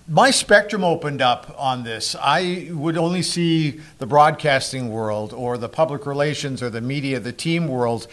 my 0.09 0.31
spectrum 0.31 0.83
opened 0.83 1.21
up 1.21 1.55
on 1.59 1.85
this. 1.85 2.17
I 2.21 2.71
would 2.73 2.97
only 2.97 3.23
see 3.23 3.81
the 3.99 4.07
broadcasting 4.07 4.89
world 4.89 5.33
or 5.33 5.59
the 5.59 5.69
public 5.69 6.07
relations 6.07 6.63
or 6.63 6.71
the 6.71 6.81
media, 6.81 7.21
the 7.21 7.33
team 7.33 7.69
world. 7.69 8.07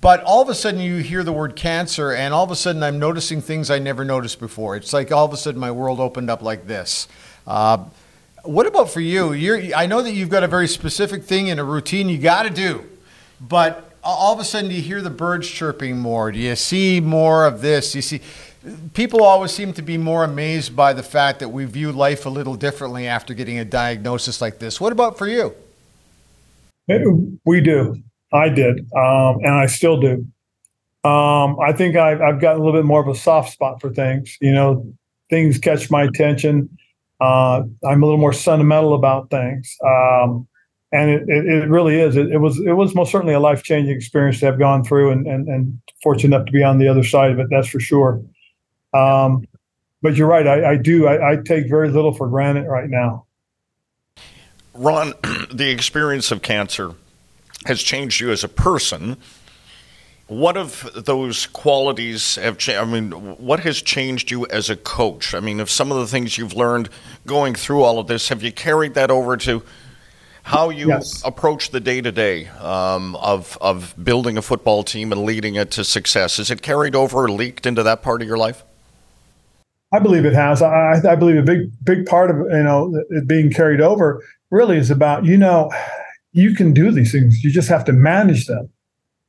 But 0.00 0.22
all 0.22 0.40
of 0.40 0.48
a 0.48 0.54
sudden, 0.54 0.80
you 0.80 0.98
hear 0.98 1.24
the 1.24 1.32
word 1.32 1.56
cancer, 1.56 2.12
and 2.12 2.32
all 2.32 2.44
of 2.44 2.50
a 2.52 2.56
sudden, 2.56 2.82
I'm 2.82 3.00
noticing 3.00 3.40
things 3.40 3.70
I 3.70 3.80
never 3.80 4.04
noticed 4.04 4.38
before. 4.38 4.76
It's 4.76 4.92
like 4.92 5.10
all 5.10 5.24
of 5.24 5.32
a 5.32 5.36
sudden, 5.36 5.60
my 5.60 5.72
world 5.72 5.98
opened 5.98 6.30
up 6.30 6.42
like 6.42 6.68
this. 6.68 7.08
Uh, 7.44 7.84
what 8.44 8.66
about 8.66 8.90
for 8.90 9.00
you? 9.00 9.32
You're, 9.32 9.74
I 9.74 9.86
know 9.86 10.00
that 10.00 10.12
you've 10.12 10.28
got 10.28 10.44
a 10.44 10.48
very 10.48 10.68
specific 10.68 11.24
thing 11.24 11.50
and 11.50 11.58
a 11.58 11.64
routine 11.64 12.08
you 12.08 12.18
got 12.18 12.44
to 12.44 12.50
do, 12.50 12.84
but 13.40 13.92
all 14.04 14.32
of 14.32 14.38
a 14.38 14.44
sudden, 14.44 14.70
you 14.70 14.80
hear 14.80 15.02
the 15.02 15.10
birds 15.10 15.48
chirping 15.48 15.98
more? 15.98 16.30
Do 16.30 16.38
you 16.38 16.54
see 16.54 17.00
more 17.00 17.44
of 17.44 17.60
this? 17.60 17.94
You 17.94 18.02
see 18.02 18.20
people 18.94 19.24
always 19.24 19.50
seem 19.50 19.72
to 19.72 19.82
be 19.82 19.98
more 19.98 20.24
amazed 20.24 20.76
by 20.76 20.92
the 20.92 21.02
fact 21.02 21.40
that 21.40 21.48
we 21.48 21.64
view 21.64 21.92
life 21.92 22.26
a 22.26 22.30
little 22.30 22.54
differently 22.54 23.06
after 23.06 23.34
getting 23.34 23.58
a 23.58 23.64
diagnosis 23.64 24.40
like 24.40 24.58
this. 24.58 24.80
What 24.80 24.92
about 24.92 25.18
for 25.18 25.26
you? 25.26 25.54
We 27.44 27.60
do. 27.60 28.02
I 28.32 28.48
did, 28.48 28.80
um, 28.92 29.38
and 29.42 29.54
I 29.54 29.66
still 29.66 30.00
do. 30.00 30.26
Um, 31.02 31.58
I 31.60 31.72
think 31.72 31.96
I've, 31.96 32.20
I've 32.20 32.40
got 32.40 32.56
a 32.56 32.58
little 32.58 32.72
bit 32.72 32.84
more 32.84 33.00
of 33.00 33.08
a 33.08 33.14
soft 33.14 33.52
spot 33.52 33.80
for 33.80 33.90
things. 33.90 34.36
You 34.40 34.52
know, 34.52 34.92
things 35.30 35.58
catch 35.58 35.90
my 35.90 36.04
attention. 36.04 36.76
Uh, 37.20 37.62
I'm 37.84 38.02
a 38.02 38.06
little 38.06 38.20
more 38.20 38.32
sentimental 38.32 38.94
about 38.94 39.30
things, 39.30 39.76
um, 39.84 40.46
and 40.92 41.10
it, 41.10 41.22
it, 41.28 41.46
it, 41.46 41.68
really 41.68 41.98
is. 41.98 42.16
It, 42.16 42.32
it, 42.32 42.38
was 42.38 42.58
it 42.58 42.72
was 42.72 42.94
most 42.94 43.12
certainly 43.12 43.34
a 43.34 43.40
life 43.40 43.62
changing 43.62 43.94
experience 43.94 44.40
to 44.40 44.46
have 44.46 44.58
gone 44.58 44.84
through, 44.84 45.10
and, 45.10 45.26
and 45.26 45.48
and 45.48 45.80
fortunate 46.02 46.34
enough 46.36 46.46
to 46.46 46.52
be 46.52 46.62
on 46.62 46.78
the 46.78 46.88
other 46.88 47.04
side 47.04 47.30
of 47.30 47.38
it. 47.38 47.48
That's 47.50 47.68
for 47.68 47.80
sure. 47.80 48.22
Um, 48.94 49.46
but 50.02 50.16
you're 50.16 50.28
right. 50.28 50.46
I, 50.46 50.72
I 50.72 50.76
do. 50.76 51.06
I, 51.06 51.32
I, 51.32 51.36
take 51.36 51.68
very 51.68 51.90
little 51.90 52.12
for 52.12 52.26
granted 52.26 52.66
right 52.66 52.88
now. 52.88 53.26
Ron, 54.74 55.12
the 55.52 55.70
experience 55.70 56.30
of 56.30 56.42
cancer 56.42 56.94
has 57.66 57.82
changed 57.82 58.20
you 58.20 58.30
as 58.30 58.44
a 58.44 58.48
person. 58.48 59.16
What 60.26 60.56
of 60.56 60.88
those 60.94 61.46
qualities 61.46 62.36
have 62.36 62.56
changed? 62.56 62.80
I 62.80 62.84
mean, 62.84 63.10
what 63.10 63.60
has 63.60 63.82
changed 63.82 64.30
you 64.30 64.46
as 64.46 64.70
a 64.70 64.76
coach? 64.76 65.34
I 65.34 65.40
mean, 65.40 65.58
if 65.58 65.68
some 65.68 65.90
of 65.90 65.98
the 65.98 66.06
things 66.06 66.38
you've 66.38 66.54
learned 66.54 66.88
going 67.26 67.54
through 67.54 67.82
all 67.82 67.98
of 67.98 68.06
this, 68.06 68.28
have 68.28 68.42
you 68.42 68.52
carried 68.52 68.94
that 68.94 69.10
over 69.10 69.36
to 69.38 69.62
how 70.42 70.70
you 70.70 70.88
yes. 70.88 71.22
approach 71.24 71.70
the 71.70 71.80
day 71.80 72.00
to 72.00 72.12
day 72.12 72.48
of 72.60 73.58
of 73.60 73.94
building 74.02 74.38
a 74.38 74.42
football 74.42 74.82
team 74.82 75.12
and 75.12 75.24
leading 75.24 75.56
it 75.56 75.70
to 75.72 75.84
success? 75.84 76.38
Is 76.38 76.50
it 76.50 76.62
carried 76.62 76.94
over 76.94 77.24
or 77.24 77.30
leaked 77.30 77.66
into 77.66 77.82
that 77.82 78.02
part 78.02 78.22
of 78.22 78.28
your 78.28 78.38
life? 78.38 78.62
I 79.92 79.98
believe 79.98 80.24
it 80.24 80.34
has. 80.34 80.62
I, 80.62 81.00
I 81.08 81.16
believe 81.16 81.36
a 81.36 81.42
big 81.42 81.72
big 81.82 82.06
part 82.06 82.30
of 82.30 82.36
you 82.36 82.62
know 82.62 83.02
it 83.10 83.26
being 83.26 83.52
carried 83.52 83.80
over 83.80 84.22
really 84.50 84.78
is 84.78 84.90
about 84.90 85.24
you 85.24 85.36
know 85.36 85.70
you 86.32 86.54
can 86.54 86.72
do 86.72 86.90
these 86.90 87.12
things. 87.12 87.42
You 87.42 87.50
just 87.50 87.68
have 87.68 87.84
to 87.86 87.92
manage 87.92 88.46
them. 88.46 88.68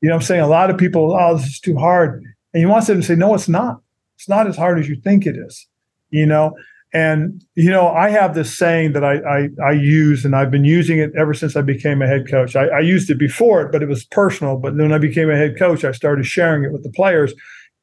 You 0.01 0.09
know, 0.09 0.15
I'm 0.15 0.21
saying 0.21 0.41
a 0.41 0.47
lot 0.47 0.69
of 0.69 0.77
people, 0.77 1.15
oh, 1.19 1.37
this 1.37 1.45
is 1.45 1.59
too 1.59 1.77
hard, 1.77 2.23
and 2.53 2.61
you 2.61 2.67
want 2.67 2.87
them 2.87 3.01
to 3.01 3.05
say, 3.05 3.15
no, 3.15 3.33
it's 3.33 3.47
not. 3.47 3.81
It's 4.17 4.29
not 4.29 4.47
as 4.47 4.57
hard 4.57 4.79
as 4.79 4.89
you 4.89 4.95
think 4.95 5.25
it 5.25 5.35
is. 5.35 5.67
You 6.09 6.25
know, 6.25 6.55
and 6.93 7.43
you 7.55 7.69
know, 7.69 7.87
I 7.87 8.09
have 8.09 8.35
this 8.35 8.57
saying 8.57 8.93
that 8.93 9.03
I 9.03 9.15
I, 9.19 9.49
I 9.63 9.71
use, 9.71 10.25
and 10.25 10.35
I've 10.35 10.51
been 10.51 10.65
using 10.65 10.99
it 10.99 11.11
ever 11.17 11.33
since 11.33 11.55
I 11.55 11.61
became 11.61 12.01
a 12.01 12.07
head 12.07 12.29
coach. 12.29 12.55
I, 12.55 12.67
I 12.67 12.79
used 12.79 13.09
it 13.09 13.17
before 13.17 13.61
it, 13.61 13.71
but 13.71 13.81
it 13.81 13.87
was 13.87 14.05
personal. 14.05 14.57
But 14.57 14.75
when 14.75 14.91
I 14.91 14.97
became 14.97 15.29
a 15.29 15.37
head 15.37 15.57
coach, 15.57 15.83
I 15.83 15.91
started 15.91 16.25
sharing 16.25 16.63
it 16.63 16.73
with 16.73 16.83
the 16.83 16.91
players, 16.91 17.33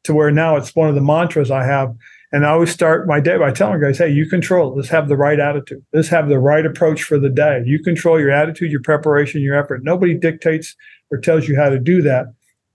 to 0.05 0.15
where 0.15 0.31
now 0.31 0.57
it's 0.57 0.75
one 0.75 0.89
of 0.89 0.95
the 0.95 1.01
mantras 1.01 1.51
I 1.51 1.65
have 1.65 1.95
and 2.31 2.45
I 2.45 2.51
always 2.51 2.71
start 2.71 3.07
my 3.07 3.21
day 3.21 3.39
by 3.39 3.53
telling 3.53 3.81
guys, 3.81 3.99
hey, 3.99 4.11
you 4.11 4.29
control. 4.29 4.75
Let's 4.75 4.91
have 4.91 5.09
the 5.09 5.17
right 5.17 5.41
attitude. 5.41 5.85
Let's 5.93 6.09
have 6.09 6.29
the 6.29 6.39
right 6.39 6.67
approach 6.67 7.03
for 7.03 7.19
the 7.19 7.31
day. 7.31 7.63
You 7.65 7.83
control 7.83 8.21
your 8.21 8.31
attitude, 8.31 8.71
your 8.71 8.83
preparation, 8.83 9.41
your 9.41 9.59
effort. 9.59 9.83
Nobody 9.83 10.15
dictates 10.15 10.77
or 11.11 11.19
tells 11.19 11.49
you 11.49 11.57
how 11.57 11.71
to 11.71 11.79
do 11.79 12.03
that, 12.03 12.27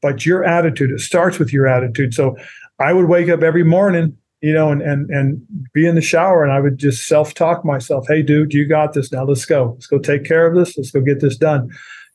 but 0.02 0.26
your 0.26 0.44
attitude, 0.44 0.89
it 0.89 1.02
starts 1.02 1.38
with 1.38 1.54
your 1.54 1.68
attitude. 1.68 2.16
So 2.16 2.36
I 2.80 2.94
would 2.94 3.08
wake 3.08 3.30
up 3.30 3.44
every 3.44 3.63
morning, 3.63 4.18
you 4.42 4.54
know, 4.54 4.72
and 4.72 4.82
and 4.82 5.10
and 5.12 5.42
be 5.72 5.86
in 5.86 5.94
the 5.94 6.02
shower 6.02 6.44
and 6.44 6.52
I 6.52 6.60
would 6.60 6.80
just 6.80 7.08
self-talk 7.08 7.63
myself, 7.63 8.08
hey 8.08 8.24
dude, 8.24 8.54
you 8.54 8.68
got 8.68 8.94
this 8.94 9.12
now. 9.12 9.24
Let's 9.24 9.46
go. 9.46 9.74
Let's 9.74 9.88
go 9.88 10.00
take 10.00 10.26
care 10.26 10.48
of 10.48 10.56
this. 10.56 10.76
Let's 10.76 10.92
go 10.92 11.02
get 11.02 11.20
this 11.22 11.38
done. 11.38 11.70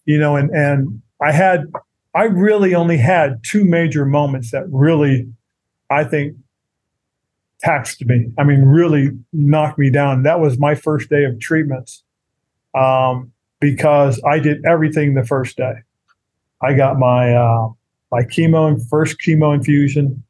You 0.06 0.18
know, 0.18 0.34
and 0.34 0.50
and 0.50 1.00
I 1.22 1.30
had 1.30 1.66
I 2.14 2.24
really 2.24 2.74
only 2.74 2.96
had 2.96 3.44
two 3.44 3.64
major 3.64 4.04
moments 4.04 4.50
that 4.50 4.64
really 4.70 5.28
I 5.88 6.02
think 6.02 6.36
taxed 7.60 8.04
me. 8.06 8.30
I 8.38 8.44
mean, 8.44 8.62
really 8.62 9.10
knocked 9.32 9.78
me 9.78 9.90
down. 9.90 10.22
That 10.22 10.40
was 10.40 10.58
my 10.58 10.74
first 10.74 11.10
day 11.10 11.24
of 11.24 11.38
treatments 11.40 12.02
um, 12.74 13.32
because 13.60 14.20
I 14.24 14.38
did 14.38 14.64
everything 14.64 15.14
the 15.14 15.24
first 15.24 15.56
day. 15.56 15.74
I 16.62 16.74
got 16.74 16.98
my 16.98 17.34
uh, 17.34 17.68
my 18.10 18.22
chemo 18.22 18.78
first 18.88 19.16
chemo 19.24 19.54
infusion. 19.54 20.22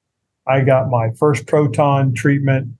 I 0.46 0.62
got 0.62 0.88
my 0.88 1.10
first 1.18 1.46
proton 1.46 2.14
treatment. 2.14 2.72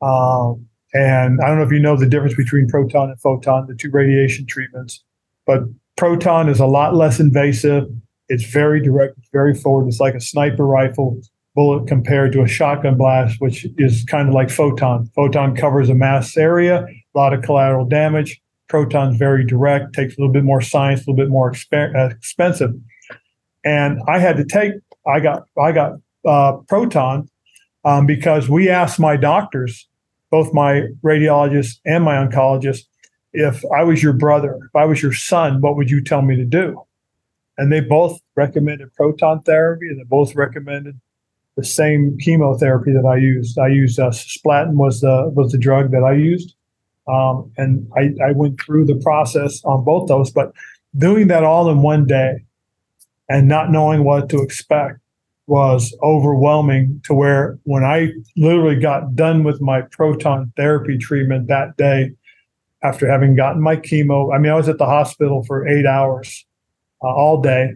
Um, 0.00 0.66
and 0.94 1.40
I 1.40 1.48
don't 1.48 1.58
know 1.58 1.64
if 1.64 1.72
you 1.72 1.80
know 1.80 1.96
the 1.96 2.06
difference 2.06 2.34
between 2.34 2.68
proton 2.68 3.10
and 3.10 3.20
photon, 3.20 3.66
the 3.66 3.74
two 3.74 3.90
radiation 3.90 4.46
treatments. 4.46 5.04
But 5.46 5.62
proton 5.96 6.48
is 6.48 6.60
a 6.60 6.66
lot 6.66 6.94
less 6.94 7.20
invasive. 7.20 7.84
It's 8.28 8.44
very 8.44 8.80
direct, 8.80 9.18
it's 9.18 9.28
very 9.32 9.54
forward. 9.54 9.88
It's 9.88 10.00
like 10.00 10.14
a 10.14 10.20
sniper 10.20 10.66
rifle 10.66 11.20
bullet 11.58 11.88
compared 11.88 12.30
to 12.30 12.40
a 12.40 12.46
shotgun 12.46 12.96
blast, 12.96 13.40
which 13.40 13.66
is 13.78 14.04
kind 14.04 14.28
of 14.28 14.34
like 14.34 14.48
photon. 14.48 15.10
Photon 15.16 15.56
covers 15.56 15.90
a 15.90 15.94
mass 15.94 16.36
area, 16.36 16.86
a 16.86 17.18
lot 17.18 17.32
of 17.32 17.42
collateral 17.42 17.84
damage. 17.84 18.40
Proton's 18.68 19.16
very 19.16 19.44
direct, 19.44 19.92
takes 19.92 20.16
a 20.16 20.20
little 20.20 20.32
bit 20.32 20.44
more 20.44 20.60
science, 20.60 21.00
a 21.00 21.10
little 21.10 21.16
bit 21.16 21.30
more 21.30 21.52
uh, 21.72 22.10
expensive. 22.10 22.70
and 23.64 24.00
I 24.06 24.20
had 24.20 24.36
to 24.36 24.44
take. 24.44 24.74
I 25.04 25.18
got 25.18 25.48
I 25.60 25.72
got 25.72 25.94
uh, 26.24 26.58
proton 26.68 27.28
um, 27.84 28.06
because 28.06 28.48
we 28.48 28.68
asked 28.68 29.00
my 29.00 29.16
doctors, 29.16 29.88
both 30.30 30.54
my 30.54 30.84
radiologist 31.02 31.80
and 31.84 32.04
my 32.04 32.24
oncologist, 32.24 32.82
if 33.32 33.64
I 33.76 33.82
was 33.82 34.00
your 34.00 34.12
brother, 34.12 34.60
if 34.64 34.76
I 34.76 34.84
was 34.84 35.02
your 35.02 35.12
son, 35.12 35.60
what 35.60 35.74
would 35.74 35.90
you 35.90 36.04
tell 36.04 36.22
me 36.22 36.36
to 36.36 36.44
do? 36.44 36.80
And 37.56 37.72
they 37.72 37.80
both 37.80 38.20
recommended 38.36 38.94
proton 38.94 39.42
therapy, 39.42 39.88
and 39.88 39.98
they 39.98 40.04
both 40.04 40.36
recommended 40.36 41.00
the 41.58 41.64
same 41.64 42.16
chemotherapy 42.18 42.92
that 42.92 43.04
I 43.04 43.16
used. 43.16 43.58
I 43.58 43.66
used 43.66 43.98
uh, 43.98 44.12
was 44.44 45.00
the 45.00 45.28
was 45.34 45.50
the 45.50 45.58
drug 45.58 45.90
that 45.90 46.04
I 46.04 46.12
used, 46.12 46.54
um, 47.08 47.50
and 47.56 47.84
I, 47.96 48.14
I 48.24 48.32
went 48.32 48.60
through 48.60 48.84
the 48.86 49.00
process 49.02 49.60
on 49.64 49.84
both 49.84 50.06
those. 50.06 50.30
But 50.30 50.52
doing 50.96 51.26
that 51.28 51.42
all 51.42 51.68
in 51.68 51.82
one 51.82 52.06
day, 52.06 52.44
and 53.28 53.48
not 53.48 53.72
knowing 53.72 54.04
what 54.04 54.28
to 54.28 54.40
expect 54.40 55.00
was 55.48 55.92
overwhelming. 56.00 57.00
To 57.06 57.14
where 57.14 57.58
when 57.64 57.82
I 57.82 58.12
literally 58.36 58.78
got 58.78 59.16
done 59.16 59.42
with 59.42 59.60
my 59.60 59.80
proton 59.90 60.52
therapy 60.56 60.96
treatment 60.96 61.48
that 61.48 61.76
day, 61.76 62.12
after 62.84 63.10
having 63.10 63.34
gotten 63.34 63.60
my 63.60 63.74
chemo, 63.74 64.32
I 64.32 64.38
mean 64.38 64.52
I 64.52 64.54
was 64.54 64.68
at 64.68 64.78
the 64.78 64.86
hospital 64.86 65.42
for 65.42 65.66
eight 65.66 65.86
hours 65.86 66.46
uh, 67.02 67.08
all 67.08 67.42
day 67.42 67.72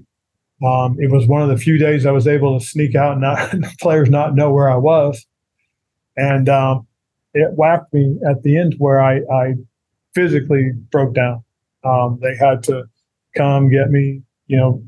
um, 0.64 0.96
it 0.98 1.10
was 1.10 1.26
one 1.26 1.42
of 1.42 1.48
the 1.48 1.56
few 1.56 1.78
days 1.78 2.06
I 2.06 2.12
was 2.12 2.26
able 2.26 2.58
to 2.58 2.64
sneak 2.64 2.94
out 2.94 3.12
and 3.12 3.22
not 3.22 3.50
the 3.52 3.74
players 3.80 4.10
not 4.10 4.34
know 4.34 4.52
where 4.52 4.70
I 4.70 4.76
was, 4.76 5.26
and 6.16 6.48
um, 6.48 6.86
it 7.34 7.52
whacked 7.54 7.92
me 7.92 8.18
at 8.28 8.42
the 8.42 8.58
end 8.58 8.74
where 8.78 9.00
I, 9.00 9.18
I 9.32 9.54
physically 10.14 10.72
broke 10.90 11.14
down. 11.14 11.42
Um, 11.84 12.18
they 12.22 12.36
had 12.36 12.62
to 12.64 12.84
come 13.36 13.70
get 13.70 13.90
me, 13.90 14.22
you 14.46 14.56
know, 14.56 14.82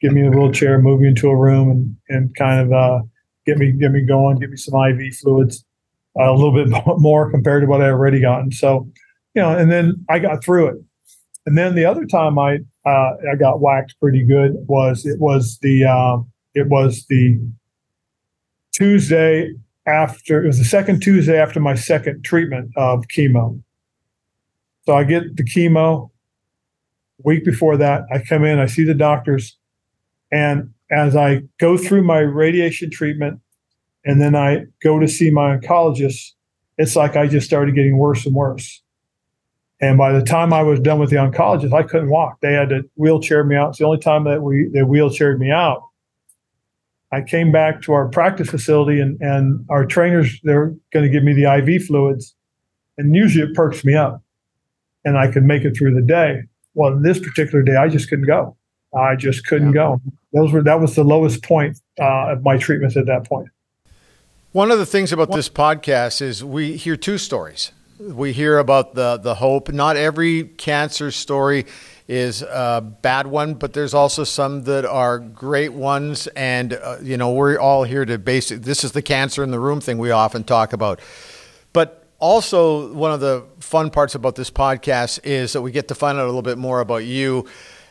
get 0.00 0.12
me 0.12 0.26
a 0.26 0.30
wheelchair, 0.30 0.78
move 0.78 1.00
me 1.00 1.08
into 1.08 1.28
a 1.28 1.36
room, 1.36 1.70
and 1.70 1.96
and 2.08 2.34
kind 2.36 2.60
of 2.60 2.72
uh, 2.72 3.02
get 3.46 3.58
me 3.58 3.72
get 3.72 3.92
me 3.92 4.02
going, 4.02 4.38
get 4.38 4.50
me 4.50 4.56
some 4.56 4.74
IV 4.74 5.16
fluids, 5.16 5.64
uh, 6.18 6.30
a 6.30 6.34
little 6.34 6.52
bit 6.52 6.68
more 6.98 7.30
compared 7.30 7.62
to 7.62 7.66
what 7.68 7.80
I 7.80 7.86
already 7.86 8.20
gotten. 8.20 8.52
So, 8.52 8.88
you 9.34 9.42
know, 9.42 9.56
and 9.56 9.70
then 9.70 10.04
I 10.08 10.18
got 10.18 10.44
through 10.44 10.68
it. 10.68 10.76
And 11.46 11.58
then 11.58 11.74
the 11.74 11.84
other 11.84 12.06
time 12.06 12.38
I 12.38 12.58
uh, 12.86 13.12
I 13.32 13.36
got 13.38 13.60
whacked 13.60 13.94
pretty 14.00 14.24
good 14.24 14.52
was 14.66 15.04
it 15.06 15.20
was 15.20 15.58
the 15.62 15.84
um, 15.84 16.30
it 16.54 16.68
was 16.68 17.06
the 17.08 17.38
Tuesday 18.72 19.52
after 19.86 20.42
it 20.42 20.46
was 20.46 20.58
the 20.58 20.64
second 20.64 21.00
Tuesday 21.00 21.38
after 21.38 21.60
my 21.60 21.74
second 21.74 22.24
treatment 22.24 22.70
of 22.76 23.04
chemo. 23.14 23.62
So 24.86 24.94
I 24.94 25.04
get 25.04 25.36
the 25.36 25.44
chemo. 25.44 26.10
Week 27.22 27.44
before 27.44 27.76
that, 27.76 28.02
I 28.12 28.18
come 28.18 28.44
in, 28.44 28.58
I 28.58 28.66
see 28.66 28.82
the 28.82 28.92
doctors, 28.92 29.56
and 30.32 30.74
as 30.90 31.14
I 31.14 31.42
go 31.58 31.78
through 31.78 32.02
my 32.02 32.18
radiation 32.18 32.90
treatment, 32.90 33.40
and 34.04 34.20
then 34.20 34.34
I 34.34 34.64
go 34.82 34.98
to 34.98 35.06
see 35.06 35.30
my 35.30 35.56
oncologist, 35.56 36.32
it's 36.76 36.96
like 36.96 37.16
I 37.16 37.28
just 37.28 37.46
started 37.46 37.74
getting 37.76 37.98
worse 37.98 38.26
and 38.26 38.34
worse. 38.34 38.82
And 39.84 39.98
by 39.98 40.12
the 40.12 40.22
time 40.22 40.54
I 40.54 40.62
was 40.62 40.80
done 40.80 40.98
with 40.98 41.10
the 41.10 41.16
oncologist, 41.16 41.74
I 41.74 41.82
couldn't 41.82 42.08
walk. 42.08 42.40
They 42.40 42.54
had 42.54 42.70
to 42.70 42.88
wheelchair 42.96 43.44
me 43.44 43.54
out. 43.54 43.68
It's 43.68 43.78
the 43.80 43.84
only 43.84 43.98
time 43.98 44.24
that 44.24 44.40
we 44.40 44.70
they 44.72 44.80
wheelchaired 44.80 45.38
me 45.38 45.50
out. 45.50 45.82
I 47.12 47.20
came 47.20 47.52
back 47.52 47.82
to 47.82 47.92
our 47.92 48.08
practice 48.08 48.48
facility 48.48 48.98
and, 48.98 49.20
and 49.20 49.66
our 49.68 49.84
trainers, 49.84 50.40
they're 50.42 50.74
going 50.90 51.04
to 51.04 51.10
give 51.10 51.22
me 51.22 51.34
the 51.34 51.54
IV 51.58 51.84
fluids. 51.84 52.34
And 52.96 53.14
usually 53.14 53.44
it 53.44 53.54
perks 53.54 53.84
me 53.84 53.94
up 53.94 54.22
and 55.04 55.18
I 55.18 55.30
could 55.30 55.44
make 55.44 55.64
it 55.64 55.76
through 55.76 55.94
the 55.94 56.00
day. 56.00 56.44
Well, 56.72 56.98
this 56.98 57.18
particular 57.18 57.62
day, 57.62 57.76
I 57.76 57.88
just 57.88 58.08
couldn't 58.08 58.26
go. 58.26 58.56
I 58.96 59.16
just 59.16 59.46
couldn't 59.46 59.74
yeah. 59.74 59.98
go. 59.98 60.00
Those 60.32 60.50
were 60.50 60.62
that 60.62 60.80
was 60.80 60.94
the 60.94 61.04
lowest 61.04 61.42
point 61.42 61.76
uh, 62.00 62.32
of 62.32 62.42
my 62.42 62.56
treatments 62.56 62.96
at 62.96 63.04
that 63.04 63.28
point. 63.28 63.48
One 64.52 64.70
of 64.70 64.78
the 64.78 64.86
things 64.86 65.12
about 65.12 65.30
this 65.30 65.50
podcast 65.50 66.22
is 66.22 66.42
we 66.42 66.78
hear 66.78 66.96
two 66.96 67.18
stories 67.18 67.70
we 67.98 68.32
hear 68.32 68.58
about 68.58 68.94
the 68.94 69.18
the 69.18 69.34
hope. 69.34 69.72
Not 69.72 69.96
every 69.96 70.44
cancer 70.44 71.10
story 71.10 71.66
is 72.08 72.42
a 72.42 72.80
bad 73.02 73.26
one, 73.26 73.54
but 73.54 73.72
there's 73.72 73.94
also 73.94 74.24
some 74.24 74.64
that 74.64 74.84
are 74.84 75.18
great 75.18 75.72
ones. 75.72 76.26
And 76.28 76.72
uh, 76.72 76.98
you 77.02 77.16
know, 77.16 77.32
we're 77.32 77.58
all 77.58 77.84
here 77.84 78.04
to 78.04 78.18
basic. 78.18 78.62
This 78.62 78.84
is 78.84 78.92
the 78.92 79.02
cancer 79.02 79.42
in 79.42 79.50
the 79.50 79.60
room 79.60 79.80
thing 79.80 79.98
we 79.98 80.10
often 80.10 80.44
talk 80.44 80.72
about. 80.72 81.00
But 81.72 82.06
also, 82.18 82.92
one 82.92 83.12
of 83.12 83.20
the 83.20 83.44
fun 83.60 83.90
parts 83.90 84.14
about 84.14 84.34
this 84.34 84.50
podcast 84.50 85.20
is 85.24 85.52
that 85.52 85.62
we 85.62 85.70
get 85.70 85.88
to 85.88 85.94
find 85.94 86.18
out 86.18 86.24
a 86.24 86.26
little 86.26 86.42
bit 86.42 86.58
more 86.58 86.80
about 86.80 87.04
you 87.04 87.46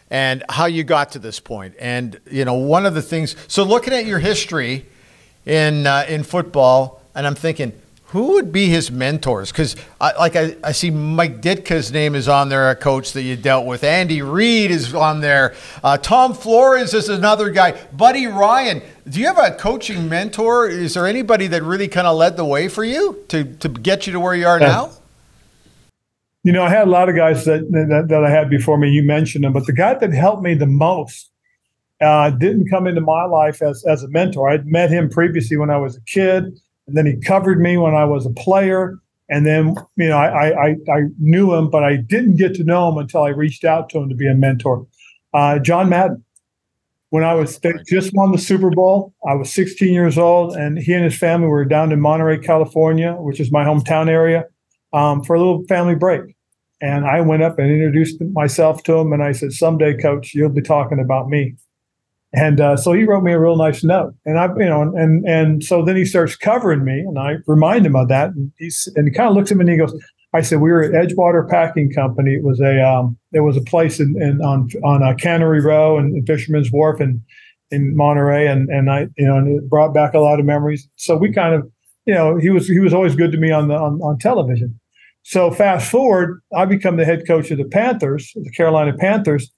and 0.09 0.43
how 0.49 0.65
you 0.65 0.83
got 0.83 1.11
to 1.13 1.19
this 1.19 1.39
point. 1.39 1.75
And 1.79 2.19
you 2.29 2.45
know, 2.45 2.55
one 2.55 2.85
of 2.85 2.93
the 2.93 3.01
things. 3.01 3.35
So, 3.47 3.63
looking 3.63 3.93
at 3.93 4.05
your 4.05 4.19
history 4.19 4.85
in 5.45 5.87
uh, 5.87 6.05
in 6.09 6.23
football, 6.23 7.01
and 7.15 7.25
I'm 7.25 7.35
thinking 7.35 7.73
who 8.13 8.33
would 8.33 8.51
be 8.51 8.67
his 8.67 8.91
mentors? 8.91 9.51
Because 9.51 9.75
like 9.99 10.35
I, 10.35 10.55
I 10.63 10.71
see 10.71 10.91
Mike 10.91 11.41
Ditka's 11.41 11.91
name 11.91 12.13
is 12.13 12.27
on 12.27 12.49
there, 12.49 12.69
a 12.69 12.75
coach 12.75 13.11
that 13.13 13.23
you 13.23 13.35
dealt 13.35 13.65
with. 13.65 13.83
Andy 13.83 14.21
Reid 14.21 14.69
is 14.69 14.93
on 14.93 15.21
there. 15.21 15.55
Uh, 15.83 15.97
Tom 15.97 16.35
Flores 16.35 16.93
is 16.93 17.09
another 17.09 17.49
guy. 17.49 17.71
Buddy 17.91 18.27
Ryan. 18.27 18.83
Do 19.09 19.19
you 19.19 19.25
have 19.25 19.39
a 19.39 19.55
coaching 19.55 20.09
mentor? 20.09 20.67
Is 20.67 20.93
there 20.93 21.07
anybody 21.07 21.47
that 21.47 21.63
really 21.63 21.87
kind 21.87 22.05
of 22.05 22.15
led 22.15 22.37
the 22.37 22.45
way 22.45 22.67
for 22.67 22.83
you 22.83 23.25
to 23.29 23.45
to 23.55 23.67
get 23.67 24.05
you 24.05 24.13
to 24.13 24.19
where 24.19 24.35
you 24.35 24.45
are 24.45 24.59
now? 24.59 24.91
You 26.43 26.51
know, 26.51 26.65
I 26.65 26.69
had 26.69 26.87
a 26.87 26.91
lot 26.91 27.09
of 27.09 27.15
guys 27.15 27.45
that 27.45 27.61
that, 27.71 28.09
that 28.09 28.23
I 28.23 28.29
had 28.29 28.47
before 28.47 28.77
me. 28.77 28.91
You 28.91 29.01
mentioned 29.01 29.43
them, 29.43 29.53
but 29.53 29.65
the 29.65 29.73
guy 29.73 29.95
that 29.95 30.13
helped 30.13 30.43
me 30.43 30.53
the 30.53 30.67
most 30.67 31.31
uh, 31.99 32.29
didn't 32.29 32.69
come 32.69 32.85
into 32.85 33.01
my 33.01 33.25
life 33.25 33.63
as 33.63 33.83
as 33.85 34.03
a 34.03 34.07
mentor. 34.09 34.49
I'd 34.49 34.67
met 34.67 34.91
him 34.91 35.09
previously 35.09 35.57
when 35.57 35.71
I 35.71 35.77
was 35.77 35.97
a 35.97 36.01
kid 36.01 36.59
and 36.87 36.97
then 36.97 37.05
he 37.05 37.15
covered 37.17 37.59
me 37.59 37.77
when 37.77 37.95
I 37.95 38.05
was 38.05 38.25
a 38.25 38.31
player. 38.31 38.99
And 39.29 39.45
then, 39.45 39.75
you 39.95 40.09
know, 40.09 40.17
I, 40.17 40.67
I, 40.67 40.69
I 40.91 41.01
knew 41.17 41.53
him, 41.53 41.69
but 41.69 41.83
I 41.83 41.95
didn't 41.95 42.35
get 42.35 42.53
to 42.55 42.63
know 42.63 42.91
him 42.91 42.97
until 42.97 43.23
I 43.23 43.29
reached 43.29 43.63
out 43.63 43.89
to 43.89 43.99
him 43.99 44.09
to 44.09 44.15
be 44.15 44.27
a 44.27 44.35
mentor. 44.35 44.85
Uh, 45.33 45.59
John 45.59 45.89
Madden. 45.89 46.23
When 47.09 47.23
I 47.23 47.35
was 47.35 47.59
they 47.59 47.73
just 47.87 48.11
won 48.15 48.31
the 48.31 48.39
Super 48.39 48.71
Bowl, 48.71 49.13
I 49.27 49.35
was 49.35 49.53
16 49.53 49.93
years 49.93 50.17
old, 50.17 50.55
and 50.55 50.79
he 50.79 50.93
and 50.93 51.03
his 51.03 51.15
family 51.15 51.47
were 51.47 51.63
down 51.63 51.91
in 51.91 52.01
Monterey, 52.01 52.39
California, 52.39 53.13
which 53.13 53.39
is 53.39 53.51
my 53.51 53.63
hometown 53.63 54.09
area, 54.09 54.45
um, 54.93 55.23
for 55.23 55.35
a 55.35 55.39
little 55.39 55.63
family 55.67 55.93
break. 55.93 56.35
And 56.81 57.05
I 57.05 57.21
went 57.21 57.43
up 57.43 57.59
and 57.59 57.69
introduced 57.69 58.19
myself 58.33 58.81
to 58.85 58.95
him, 58.95 59.13
and 59.13 59.21
I 59.21 59.31
said, 59.31 59.53
"Someday, 59.53 59.95
Coach, 59.95 60.33
you'll 60.33 60.49
be 60.49 60.63
talking 60.63 60.99
about 60.99 61.29
me." 61.29 61.53
And 62.35 62.59
uh, 62.59 62.75
so 62.77 62.93
he 62.93 63.03
wrote 63.03 63.23
me 63.23 63.31
a 63.31 63.39
real 63.39 63.55
nice 63.55 63.83
note, 63.83 64.15
and 64.25 64.39
I, 64.39 64.47
you 64.57 64.65
know, 64.65 64.81
and 64.81 65.23
and 65.27 65.63
so 65.63 65.85
then 65.85 65.95
he 65.95 66.03
starts 66.03 66.35
covering 66.35 66.83
me, 66.83 66.99
and 66.99 67.19
I 67.19 67.35
remind 67.45 67.85
him 67.85 67.95
of 67.95 68.07
that, 68.07 68.29
and 68.29 68.51
he's 68.57 68.91
and 68.95 69.07
he 69.07 69.13
kind 69.13 69.29
of 69.29 69.35
looks 69.35 69.51
at 69.51 69.57
me 69.57 69.61
and 69.61 69.69
he 69.69 69.77
goes, 69.77 69.93
"I 70.33 70.41
said 70.41 70.59
we 70.59 70.71
were 70.71 70.81
at 70.81 70.93
Edgewater 70.93 71.47
Packing 71.47 71.93
Company. 71.93 72.33
It 72.33 72.43
was 72.43 72.59
a 72.59 72.83
um, 72.83 73.19
there 73.33 73.43
was 73.43 73.55
a 73.55 73.61
place 73.61 73.99
in, 73.99 74.19
in 74.19 74.41
on 74.41 74.67
on 74.83 75.03
uh, 75.03 75.13
Cannery 75.13 75.61
Row 75.61 75.99
and, 75.99 76.11
and 76.15 76.25
Fisherman's 76.25 76.71
Wharf 76.71 76.99
and 76.99 77.21
in 77.69 77.95
Monterey, 77.95 78.47
and 78.47 78.67
and 78.69 78.89
I, 78.89 79.07
you 79.15 79.27
know, 79.27 79.37
and 79.37 79.59
it 79.59 79.69
brought 79.69 79.93
back 79.93 80.15
a 80.15 80.19
lot 80.19 80.39
of 80.39 80.45
memories. 80.47 80.89
So 80.95 81.15
we 81.15 81.31
kind 81.31 81.53
of, 81.53 81.69
you 82.07 82.15
know, 82.15 82.37
he 82.37 82.49
was 82.49 82.67
he 82.67 82.79
was 82.79 82.95
always 82.95 83.15
good 83.15 83.31
to 83.31 83.37
me 83.37 83.51
on 83.51 83.67
the 83.67 83.75
on, 83.75 84.01
on 84.01 84.17
television. 84.17 84.79
So 85.21 85.51
fast 85.51 85.91
forward, 85.91 86.41
I 86.55 86.65
become 86.65 86.97
the 86.97 87.05
head 87.05 87.27
coach 87.27 87.51
of 87.51 87.59
the 87.59 87.65
Panthers, 87.65 88.31
the 88.35 88.51
Carolina 88.51 88.93
Panthers 88.97 89.51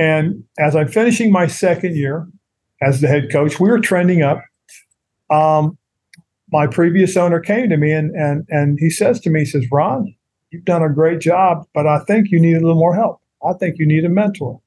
and 0.00 0.42
as 0.58 0.74
I'm 0.74 0.88
finishing 0.88 1.30
my 1.30 1.46
second 1.46 1.94
year 1.94 2.26
as 2.80 3.02
the 3.02 3.06
head 3.06 3.30
coach, 3.30 3.60
we 3.60 3.68
were 3.68 3.78
trending 3.78 4.22
up. 4.22 4.42
Um, 5.28 5.76
my 6.50 6.66
previous 6.66 7.18
owner 7.18 7.38
came 7.38 7.68
to 7.68 7.76
me 7.76 7.92
and 7.92 8.10
and 8.16 8.46
and 8.48 8.78
he 8.80 8.88
says 8.88 9.20
to 9.20 9.30
me, 9.30 9.40
he 9.40 9.44
says, 9.44 9.66
Ron, 9.70 10.14
you've 10.50 10.64
done 10.64 10.82
a 10.82 10.88
great 10.88 11.20
job, 11.20 11.66
but 11.74 11.86
I 11.86 11.98
think 12.00 12.30
you 12.30 12.40
need 12.40 12.56
a 12.56 12.60
little 12.60 12.78
more 12.78 12.94
help. 12.94 13.20
I 13.46 13.52
think 13.52 13.78
you 13.78 13.86
need 13.86 14.06
a 14.06 14.08
mentor. 14.08 14.58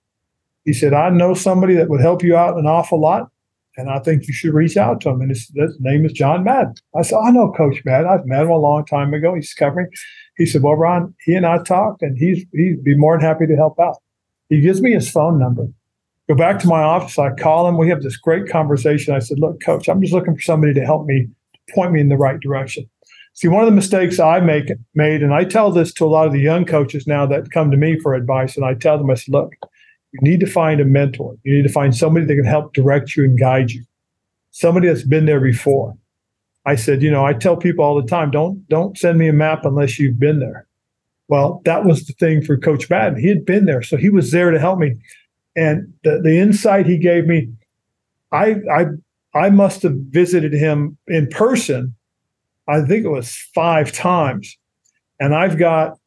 He 0.66 0.74
said, 0.74 0.94
I 0.94 1.10
know 1.10 1.34
somebody 1.34 1.74
that 1.76 1.90
would 1.90 2.00
help 2.00 2.24
you 2.24 2.38
out 2.38 2.60
an 2.60 2.68
awful 2.68 3.02
lot, 3.02 3.32
and 3.76 3.90
I 3.90 3.98
think 4.00 4.28
you 4.28 4.34
should 4.34 4.54
reach 4.54 4.78
out 4.78 5.02
to 5.02 5.10
him. 5.10 5.22
And 5.22 5.32
his, 5.32 5.52
his 5.56 5.76
name 5.80 6.06
is 6.06 6.14
John 6.14 6.44
Madden. 6.44 6.76
I 6.96 7.02
said, 7.02 7.18
I 7.18 7.32
know 7.32 7.52
Coach 7.52 7.82
Madden. 7.86 8.08
I've 8.08 8.28
met 8.28 8.44
him 8.44 8.52
a 8.52 8.58
long 8.58 8.86
time 8.86 9.16
ago. 9.16 9.34
He's 9.34 9.54
covering. 9.54 9.88
He 10.38 10.46
said, 10.46 10.62
Well, 10.62 10.76
Ron, 10.76 11.16
he 11.26 11.34
and 11.34 11.46
I 11.48 11.58
talked, 11.64 12.04
and 12.04 12.18
he's 12.20 12.46
he'd 12.54 12.84
be 12.84 12.96
more 12.96 13.18
than 13.18 13.26
happy 13.26 13.48
to 13.48 13.56
help 13.56 13.80
out. 13.80 13.98
He 14.50 14.62
gives 14.62 14.82
me 14.82 14.92
his 14.92 15.10
phone 15.10 15.40
number. 15.40 15.68
Go 16.30 16.36
back 16.36 16.60
to 16.60 16.68
my 16.68 16.82
office. 16.82 17.20
I 17.20 17.32
call 17.32 17.68
him. 17.68 17.78
We 17.78 17.90
have 17.90 18.02
this 18.02 18.18
great 18.18 18.48
conversation. 18.48 19.14
I 19.14 19.20
said, 19.20 19.40
Look, 19.40 19.62
coach, 19.62 19.90
I'm 19.90 20.02
just 20.02 20.14
looking 20.14 20.36
for 20.36 20.42
somebody 20.42 20.74
to 20.74 20.86
help 20.86 21.06
me, 21.06 21.28
point 21.74 21.92
me 21.92 22.00
in 22.00 22.10
the 22.10 22.18
right 22.18 22.40
direction. 22.40 22.90
See, 23.34 23.48
one 23.48 23.64
of 23.64 23.70
the 23.70 23.76
mistakes 23.76 24.20
I 24.20 24.40
make 24.40 24.72
made, 24.94 25.24
and 25.24 25.34
I 25.34 25.44
tell 25.44 25.72
this 25.72 25.92
to 25.96 26.06
a 26.06 26.08
lot 26.08 26.28
of 26.28 26.34
the 26.34 26.40
young 26.40 26.66
coaches 26.66 27.08
now 27.08 27.26
that 27.26 27.52
come 27.52 27.72
to 27.72 27.78
me 27.78 28.00
for 28.00 28.14
advice, 28.14 28.56
and 28.56 28.66
I 28.66 28.76
tell 28.76 28.98
them, 28.98 29.10
I 29.10 29.16
said, 29.16 29.34
look, 29.34 29.54
you 30.12 30.20
need 30.22 30.40
to 30.42 30.46
find 30.46 30.80
a 30.80 30.86
mentor. 30.86 31.36
You 31.44 31.56
need 31.56 31.68
to 31.68 31.74
find 31.74 31.96
somebody 31.96 32.28
that 32.28 32.36
can 32.36 32.46
help 32.46 32.74
direct 32.74 33.16
you 33.16 33.24
and 33.24 33.38
guide 33.38 33.72
you. 33.72 33.84
Somebody 34.52 34.88
that's 34.88 35.04
been 35.04 35.26
there 35.26 35.40
before. 35.40 35.98
I 36.66 36.76
said, 36.76 37.02
you 37.02 37.10
know, 37.10 37.26
I 37.26 37.34
tell 37.34 37.58
people 37.58 37.84
all 37.84 38.00
the 38.00 38.08
time, 38.08 38.30
don't 38.30 38.68
don't 38.70 38.98
send 38.98 39.18
me 39.18 39.28
a 39.28 39.34
map 39.34 39.66
unless 39.66 40.00
you've 40.00 40.20
been 40.20 40.40
there. 40.40 40.68
Well, 41.34 41.64
that 41.66 41.84
was 41.84 42.06
the 42.06 42.14
thing 42.14 42.44
for 42.44 42.56
Coach 42.58 42.92
Madden. 42.92 43.20
He 43.20 43.28
had 43.28 43.44
been 43.44 43.66
there, 43.66 43.82
so 43.82 43.98
he 43.98 44.12
was 44.12 44.30
there 44.30 44.52
to 44.52 44.60
help 44.60 44.78
me. 44.78 44.90
and 45.56 45.92
the, 46.04 46.22
the 46.24 46.38
insight 46.38 46.86
he 46.86 47.00
gave 47.00 47.26
me, 47.26 47.50
I 48.32 48.58
I 48.72 48.86
I 49.34 49.50
must 49.50 49.82
have 49.82 49.96
visited 50.12 50.54
him 50.54 50.96
in 51.08 51.26
person. 51.30 51.96
I 52.68 52.82
think 52.82 53.04
it 53.04 53.10
was 53.10 53.36
five 53.56 53.92
times, 53.92 54.56
and 55.20 55.34
I've 55.34 55.58
got 55.58 55.98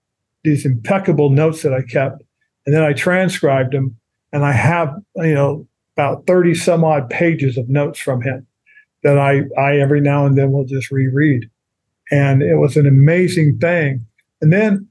these 0.44 0.64
impeccable 0.64 1.30
notes 1.30 1.62
that 1.62 1.74
I 1.74 1.82
kept, 1.82 2.22
and 2.64 2.72
then 2.72 2.84
I 2.84 2.92
transcribed 2.92 3.72
them, 3.74 3.96
and 4.32 4.44
I 4.44 4.52
have 4.52 4.94
you 5.16 5.34
know 5.34 5.66
about 5.96 6.24
thirty 6.28 6.54
some 6.54 6.84
odd 6.84 7.10
pages 7.10 7.58
of 7.58 7.68
notes 7.68 7.98
from 7.98 8.22
him 8.22 8.46
that 9.02 9.18
I 9.18 9.42
I 9.60 9.80
every 9.80 10.00
now 10.00 10.24
and 10.24 10.38
then 10.38 10.52
will 10.52 10.66
just 10.66 10.92
reread, 10.92 11.50
and 12.12 12.44
it 12.44 12.58
was 12.58 12.76
an 12.76 12.86
amazing 12.86 13.58
thing. 13.58 14.06
And 14.40 14.52
then 14.52 14.88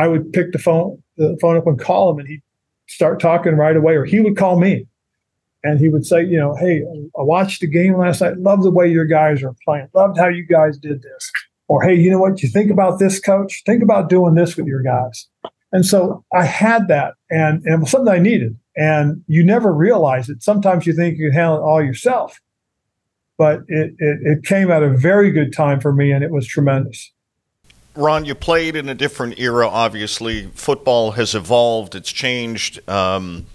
I 0.00 0.08
would 0.08 0.32
pick 0.32 0.52
the 0.52 0.58
phone 0.58 1.02
the 1.18 1.36
phone 1.40 1.58
up 1.58 1.66
and 1.66 1.78
call 1.78 2.10
him, 2.10 2.18
and 2.20 2.28
he'd 2.28 2.42
start 2.86 3.20
talking 3.20 3.52
right 3.52 3.76
away, 3.76 3.94
or 3.94 4.06
he 4.06 4.20
would 4.20 4.36
call 4.36 4.58
me, 4.58 4.86
and 5.62 5.78
he 5.78 5.88
would 5.88 6.06
say, 6.06 6.24
you 6.24 6.38
know, 6.38 6.54
hey, 6.54 6.82
I 7.18 7.22
watched 7.22 7.60
the 7.60 7.66
game 7.66 7.98
last 7.98 8.22
night. 8.22 8.38
Love 8.38 8.62
the 8.62 8.70
way 8.70 8.90
your 8.90 9.04
guys 9.04 9.42
are 9.42 9.54
playing. 9.64 9.88
Loved 9.94 10.16
how 10.16 10.28
you 10.28 10.46
guys 10.46 10.78
did 10.78 11.02
this. 11.02 11.30
Or 11.68 11.82
hey, 11.82 11.94
you 11.94 12.10
know 12.10 12.18
what? 12.18 12.42
You 12.42 12.48
think 12.48 12.70
about 12.70 12.98
this, 12.98 13.20
coach. 13.20 13.62
Think 13.66 13.82
about 13.82 14.08
doing 14.08 14.34
this 14.34 14.56
with 14.56 14.66
your 14.66 14.82
guys. 14.82 15.28
And 15.72 15.84
so 15.84 16.24
I 16.34 16.44
had 16.44 16.88
that, 16.88 17.14
and, 17.30 17.62
and 17.64 17.74
it 17.74 17.80
was 17.80 17.90
something 17.90 18.12
I 18.12 18.18
needed. 18.18 18.58
And 18.76 19.22
you 19.26 19.44
never 19.44 19.72
realize 19.72 20.30
it. 20.30 20.42
Sometimes 20.42 20.86
you 20.86 20.94
think 20.94 21.18
you 21.18 21.28
can 21.28 21.38
handle 21.38 21.58
it 21.58 21.60
all 21.60 21.84
yourself, 21.84 22.40
but 23.36 23.60
it, 23.68 23.92
it, 23.98 24.18
it 24.22 24.44
came 24.44 24.70
at 24.70 24.82
a 24.82 24.88
very 24.88 25.30
good 25.30 25.52
time 25.52 25.78
for 25.78 25.92
me, 25.92 26.10
and 26.10 26.24
it 26.24 26.30
was 26.30 26.46
tremendous. 26.46 27.12
Ron, 28.00 28.24
you 28.24 28.34
played 28.34 28.76
in 28.76 28.88
a 28.88 28.94
different 28.94 29.38
era, 29.38 29.68
obviously. 29.68 30.46
Football 30.54 31.12
has 31.12 31.34
evolved, 31.34 31.94
it's 31.94 32.10
changed. 32.10 32.80
Um, 32.88 33.46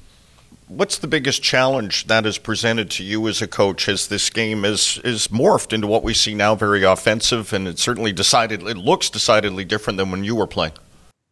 what's 0.67 0.97
the 0.97 1.07
biggest 1.07 1.43
challenge 1.43 2.07
that 2.07 2.25
is 2.25 2.37
presented 2.37 2.89
to 2.89 3.03
you 3.03 3.27
as 3.27 3.41
a 3.41 3.47
coach 3.47 3.87
as 3.87 4.07
this 4.07 4.29
game 4.29 4.65
is, 4.65 4.99
is 5.03 5.27
morphed 5.27 5.73
into 5.73 5.87
what 5.87 6.03
we 6.03 6.13
see 6.13 6.33
now 6.33 6.55
very 6.55 6.83
offensive 6.83 7.53
and 7.53 7.67
it 7.67 7.77
certainly 7.77 8.11
decided 8.11 8.63
it 8.63 8.77
looks 8.77 9.09
decidedly 9.09 9.63
different 9.63 9.97
than 9.97 10.09
when 10.09 10.23
you 10.23 10.35
were 10.35 10.47
playing 10.47 10.73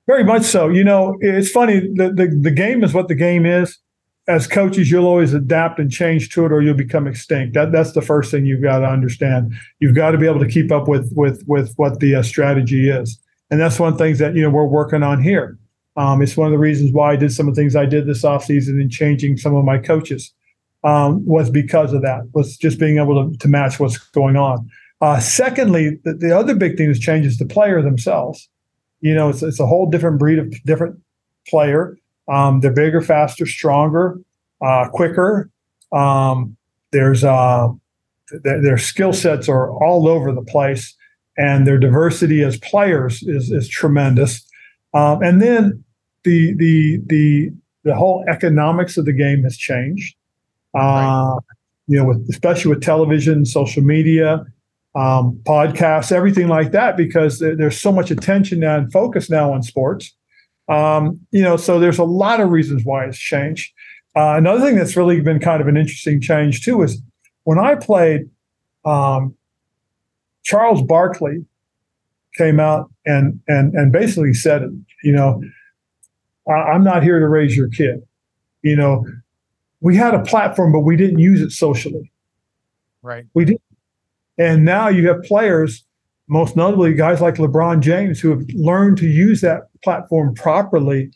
very 0.06 0.23
much 0.23 0.43
so 0.43 0.69
you 0.69 0.84
know 0.84 1.17
it's 1.19 1.49
funny 1.49 1.80
the, 1.80 2.12
the, 2.13 2.28
the 2.41 2.52
game 2.52 2.84
is 2.84 2.93
what 2.93 3.08
the 3.08 3.15
game 3.15 3.45
is 3.45 3.80
as 4.27 4.47
coaches 4.47 4.89
you'll 4.89 5.05
always 5.05 5.33
adapt 5.33 5.79
and 5.79 5.91
change 5.91 6.29
to 6.29 6.45
it 6.45 6.51
or 6.51 6.62
you'll 6.62 6.73
become 6.73 7.07
extinct 7.07 7.53
that, 7.53 7.71
that's 7.71 7.91
the 7.91 8.01
first 8.01 8.31
thing 8.31 8.45
you've 8.45 8.62
got 8.62 8.79
to 8.79 8.86
understand 8.86 9.53
you've 9.79 9.95
got 9.95 10.12
to 10.12 10.17
be 10.17 10.27
able 10.27 10.39
to 10.39 10.47
keep 10.47 10.71
up 10.71 10.88
with 10.88 11.12
with 11.15 11.43
with 11.47 11.73
what 11.75 11.99
the 11.99 12.15
uh, 12.15 12.23
strategy 12.23 12.89
is 12.89 13.19
and 13.51 13.59
that's 13.59 13.79
one 13.79 13.91
of 13.91 13.97
the 13.97 14.03
things 14.03 14.19
that 14.19 14.36
you 14.36 14.41
know 14.41 14.49
we're 14.49 14.65
working 14.65 15.03
on 15.03 15.21
here 15.21 15.57
um, 15.95 16.21
it's 16.21 16.36
one 16.36 16.47
of 16.47 16.51
the 16.51 16.59
reasons 16.59 16.91
why 16.91 17.12
I 17.12 17.15
did 17.15 17.31
some 17.31 17.47
of 17.47 17.55
the 17.55 17.62
things 17.62 17.75
I 17.75 17.86
did 17.86 18.07
this 18.07 18.23
offseason 18.23 18.81
and 18.81 18.89
changing 18.89 19.38
some 19.38 19.55
of 19.55 19.63
my 19.63 19.77
coaches 19.77 20.33
um, 20.83 21.25
was 21.25 21.49
because 21.49 21.93
of 21.93 22.01
that, 22.01 22.23
was 22.33 22.57
just 22.57 22.79
being 22.79 22.97
able 22.97 23.31
to, 23.31 23.38
to 23.38 23.47
match 23.47 23.79
what's 23.79 23.97
going 23.97 24.36
on. 24.36 24.69
Uh, 25.01 25.19
secondly, 25.19 25.99
the, 26.03 26.13
the, 26.13 26.38
other 26.38 26.55
big 26.55 26.77
thing 26.77 26.91
that 26.91 26.99
changes 26.99 27.38
the 27.38 27.45
player 27.45 27.81
themselves. 27.81 28.49
You 29.01 29.13
know, 29.13 29.29
it's, 29.29 29.43
it's 29.43 29.59
a 29.59 29.65
whole 29.65 29.89
different 29.89 30.17
breed 30.17 30.39
of 30.39 30.51
different 30.63 30.99
player. 31.47 31.97
Um, 32.31 32.62
they're 32.62 32.71
bigger, 32.71 33.01
faster, 33.01 33.45
stronger, 33.45 34.17
uh, 34.62 34.89
quicker. 34.89 35.49
Um, 35.91 36.55
there's 36.91 37.23
uh, 37.23 37.67
th- 38.29 38.63
their 38.63 38.77
skill 38.77 39.13
sets 39.13 39.49
are 39.49 39.71
all 39.83 40.07
over 40.07 40.31
the 40.31 40.43
place, 40.43 40.95
and 41.38 41.67
their 41.67 41.77
diversity 41.77 42.43
as 42.43 42.57
players 42.57 43.23
is 43.23 43.51
is 43.51 43.67
tremendous. 43.67 44.45
Um, 44.93 45.21
and 45.21 45.41
then 45.41 45.83
the 46.23 46.53
the 46.55 47.01
the 47.07 47.51
the 47.83 47.95
whole 47.95 48.23
economics 48.29 48.97
of 48.97 49.05
the 49.05 49.13
game 49.13 49.43
has 49.43 49.57
changed. 49.57 50.15
Uh, 50.75 50.79
right. 50.79 51.39
You 51.88 51.97
know, 51.97 52.05
with, 52.05 52.25
especially 52.29 52.69
with 52.69 52.81
television, 52.81 53.45
social 53.45 53.83
media, 53.83 54.45
um, 54.95 55.39
podcasts, 55.43 56.12
everything 56.12 56.47
like 56.47 56.71
that, 56.71 56.95
because 56.95 57.39
there, 57.39 57.55
there's 57.57 57.79
so 57.79 57.91
much 57.91 58.09
attention 58.09 58.59
now 58.59 58.77
and 58.77 58.91
focus 58.91 59.29
now 59.29 59.51
on 59.51 59.63
sports. 59.63 60.15
Um, 60.69 61.19
you 61.32 61.41
know, 61.41 61.58
so 61.58 61.80
there's 61.80 61.99
a 61.99 62.04
lot 62.04 62.39
of 62.39 62.49
reasons 62.49 62.84
why 62.86 63.06
it's 63.06 63.17
changed. 63.17 63.73
Uh, 64.15 64.36
another 64.38 64.62
thing 64.62 64.76
that's 64.76 64.95
really 64.95 65.19
been 65.21 65.39
kind 65.39 65.62
of 65.62 65.67
an 65.67 65.76
interesting 65.76 66.21
change 66.21 66.63
too 66.63 66.82
is 66.84 67.02
when 67.43 67.60
I 67.60 67.76
played, 67.76 68.30
um, 68.86 69.36
Charles 70.43 70.82
Barkley 70.82 71.45
came 72.36 72.60
out 72.60 72.91
and 73.06 73.39
and 73.47 73.73
and 73.73 73.91
basically 73.91 74.34
said, 74.34 74.63
you 75.04 75.12
know, 75.12 75.41
I'm 76.47 76.84
not 76.84 77.04
here 77.04 77.19
to 77.19 77.28
raise 77.28 77.56
your 77.56 77.69
kid. 77.69 78.02
You 78.62 78.76
know, 78.76 79.06
we 79.82 79.95
had 79.95 80.13
a 80.13 80.23
platform, 80.23 80.71
but 80.71 80.82
we 80.82 80.95
didn't 80.95 81.19
use 81.19 81.41
it 81.41 81.52
socially. 81.52 82.12
Right. 83.02 83.26
We 83.34 83.45
did. 83.45 83.62
And 84.38 84.65
now 84.65 84.88
you 84.88 85.08
have 85.10 85.21
players, 85.23 85.86
most 86.34 86.56
notably 86.56 86.96
guys 86.96 87.22
like 87.22 87.36
LeBron 87.36 87.80
James, 87.80 88.19
who 88.19 88.32
have 88.32 88.43
learned 88.56 88.98
to 88.98 89.08
use 89.08 89.41
that 89.41 89.67
platform 89.84 90.34
properly. 90.34 91.12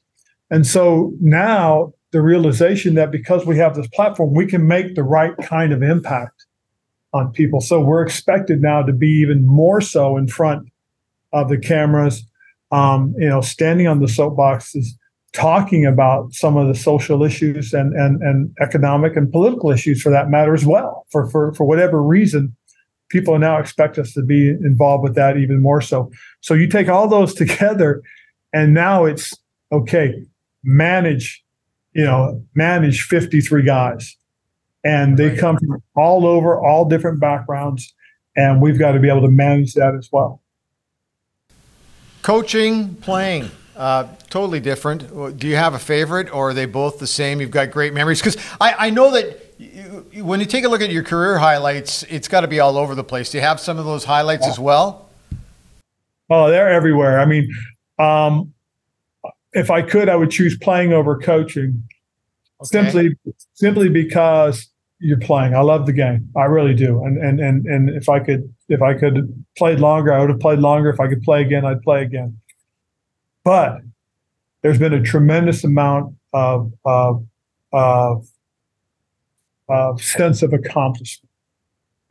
And 0.52 0.66
so 0.66 1.12
now 1.20 1.94
the 2.12 2.22
realization 2.22 2.94
that 2.96 3.12
because 3.12 3.44
we 3.44 3.58
have 3.58 3.76
this 3.76 3.88
platform, 3.88 4.36
we 4.36 4.46
can 4.46 4.68
make 4.68 4.94
the 4.94 5.04
right 5.04 5.36
kind 5.38 5.74
of 5.74 5.82
impact 5.82 6.46
on 7.14 7.32
people. 7.32 7.62
So 7.62 7.82
we're 7.82 8.04
expected 8.04 8.62
now 8.62 8.84
to 8.84 8.94
be 8.94 9.10
even 9.10 9.44
more 9.44 9.82
so 9.82 10.18
in 10.18 10.28
front 10.28 10.70
of 11.34 11.50
the 11.50 11.58
cameras, 11.58 12.24
um, 12.72 13.16
you 13.18 13.28
know, 13.28 13.42
standing 13.42 13.88
on 13.88 14.00
the 14.00 14.06
soapboxes, 14.06 14.86
talking 15.34 15.84
about 15.86 16.32
some 16.32 16.58
of 16.58 16.68
the 16.68 16.76
social 16.76 17.24
issues 17.24 17.74
and, 17.74 17.94
and, 17.96 18.22
and 18.22 18.56
economic 18.62 19.16
and 19.16 19.32
political 19.32 19.72
issues 19.72 20.00
for 20.00 20.12
that 20.12 20.30
matter 20.30 20.54
as 20.54 20.64
well. 20.64 21.08
For, 21.12 21.28
for, 21.28 21.54
for 21.56 21.64
whatever 21.64 22.04
reason, 22.04 22.56
people 23.10 23.38
now 23.40 23.58
expect 23.58 23.98
us 23.98 24.14
to 24.14 24.22
be 24.22 24.50
involved 24.50 25.04
with 25.04 25.16
that 25.16 25.38
even 25.38 25.62
more 25.62 25.82
so. 25.82 26.12
So 26.42 26.54
you 26.54 26.68
take 26.68 26.90
all 26.90 27.08
those 27.08 27.34
together, 27.44 28.02
and 28.54 28.74
now 28.74 29.06
it's 29.06 29.34
okay, 29.72 30.24
manage, 30.64 31.44
you 31.94 32.04
know, 32.04 32.44
manage 32.56 33.04
53 33.04 33.64
guys. 33.64 34.16
And 34.84 35.18
they 35.18 35.36
come 35.36 35.58
from 35.58 35.84
all 35.96 36.26
over, 36.26 36.64
all 36.64 36.86
different 36.86 37.20
backgrounds. 37.20 37.94
And 38.38 38.62
we've 38.62 38.80
got 38.80 38.94
to 38.94 39.00
be 39.00 39.10
able 39.10 39.22
to 39.22 39.30
manage 39.30 39.74
that 39.74 39.96
as 39.96 40.08
well. 40.12 40.42
Coaching, 42.22 42.96
playing. 42.96 43.50
Uh, 43.76 44.08
totally 44.30 44.60
different. 44.60 45.38
Do 45.38 45.48
you 45.48 45.56
have 45.56 45.74
a 45.74 45.80
favorite, 45.80 46.34
or 46.34 46.50
are 46.50 46.54
they 46.54 46.66
both 46.66 47.00
the 47.00 47.08
same? 47.08 47.40
You've 47.40 47.52
got 47.52 47.70
great 47.70 47.94
memories 47.94 48.20
because 48.20 48.38
I, 48.60 48.88
I, 48.88 48.90
know 48.90 49.12
that 49.12 49.47
when 50.24 50.40
you 50.40 50.46
take 50.46 50.64
a 50.64 50.70
look 50.70 50.82
at 50.82 50.92
your 50.92 51.04
career 51.04 51.38
highlights, 51.38 52.04
it's 52.04 52.28
got 52.28 52.42
to 52.42 52.48
be 52.48 52.60
all 52.60 52.78
over 52.78 52.96
the 52.96 53.04
place. 53.04 53.32
Do 53.32 53.38
you 53.38 53.44
have 53.44 53.60
some 53.60 53.78
of 53.78 53.86
those 53.86 54.04
highlights 54.04 54.48
as 54.48 54.60
well? 54.60 55.10
Oh, 56.30 56.50
they're 56.50 56.70
everywhere. 56.70 57.20
I 57.20 57.26
mean, 57.26 57.50
um, 58.00 58.54
if 59.54 59.72
I 59.72 59.82
could, 59.82 60.10
I 60.10 60.16
would 60.16 60.32
choose 60.32 60.58
playing 60.58 60.94
over 60.94 61.18
coaching, 61.18 61.84
okay. 62.62 62.68
simply 62.68 63.16
simply 63.54 63.90
because 63.90 64.70
you're 65.00 65.20
playing. 65.20 65.56
I 65.56 65.62
love 65.62 65.86
the 65.86 65.94
game. 65.94 66.30
I 66.36 66.44
really 66.44 66.74
do. 66.74 67.04
And 67.04 67.18
and 67.18 67.40
and 67.40 67.66
and 67.66 67.90
if 67.90 68.10
I 68.10 68.20
could 68.20 68.54
if 68.70 68.82
I 68.82 68.94
could 68.94 69.46
played 69.58 69.80
longer, 69.80 70.14
I 70.14 70.20
would 70.20 70.30
have 70.30 70.40
played 70.40 70.60
longer. 70.60 70.90
If 70.90 71.00
I 71.00 71.08
could 71.08 71.24
play 71.24 71.42
again, 71.42 71.66
I'd 71.66 71.82
play 71.82 72.02
again. 72.04 72.40
But 73.44 73.82
there's 74.62 74.80
been 74.80 74.94
a 74.94 75.02
tremendous 75.02 75.64
amount 75.64 76.16
of 76.34 76.74
of 76.84 77.26
of, 77.72 78.28
of 79.70 80.02
sense 80.02 80.42
of 80.44 80.54
accomplishment. 80.54 81.30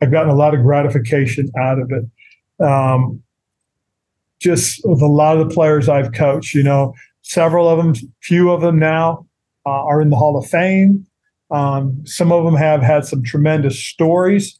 I've 0.01 0.11
gotten 0.11 0.29
a 0.29 0.35
lot 0.35 0.53
of 0.53 0.61
gratification 0.61 1.49
out 1.57 1.79
of 1.79 1.91
it. 1.91 2.63
Um, 2.63 3.23
just 4.39 4.81
with 4.85 5.01
a 5.01 5.07
lot 5.07 5.37
of 5.37 5.47
the 5.47 5.53
players 5.53 5.89
I've 5.89 6.13
coached, 6.13 6.53
you 6.53 6.63
know, 6.63 6.93
several 7.23 7.67
of 7.67 7.77
them, 7.77 7.93
few 8.21 8.51
of 8.51 8.61
them 8.61 8.77
now 8.77 9.25
uh, 9.65 9.69
are 9.69 10.01
in 10.01 10.09
the 10.09 10.15
Hall 10.15 10.37
of 10.37 10.45
Fame. 10.45 11.05
Um, 11.49 12.05
some 12.05 12.31
of 12.31 12.43
them 12.43 12.55
have 12.55 12.81
had 12.81 13.05
some 13.05 13.23
tremendous 13.23 13.83
stories. 13.83 14.59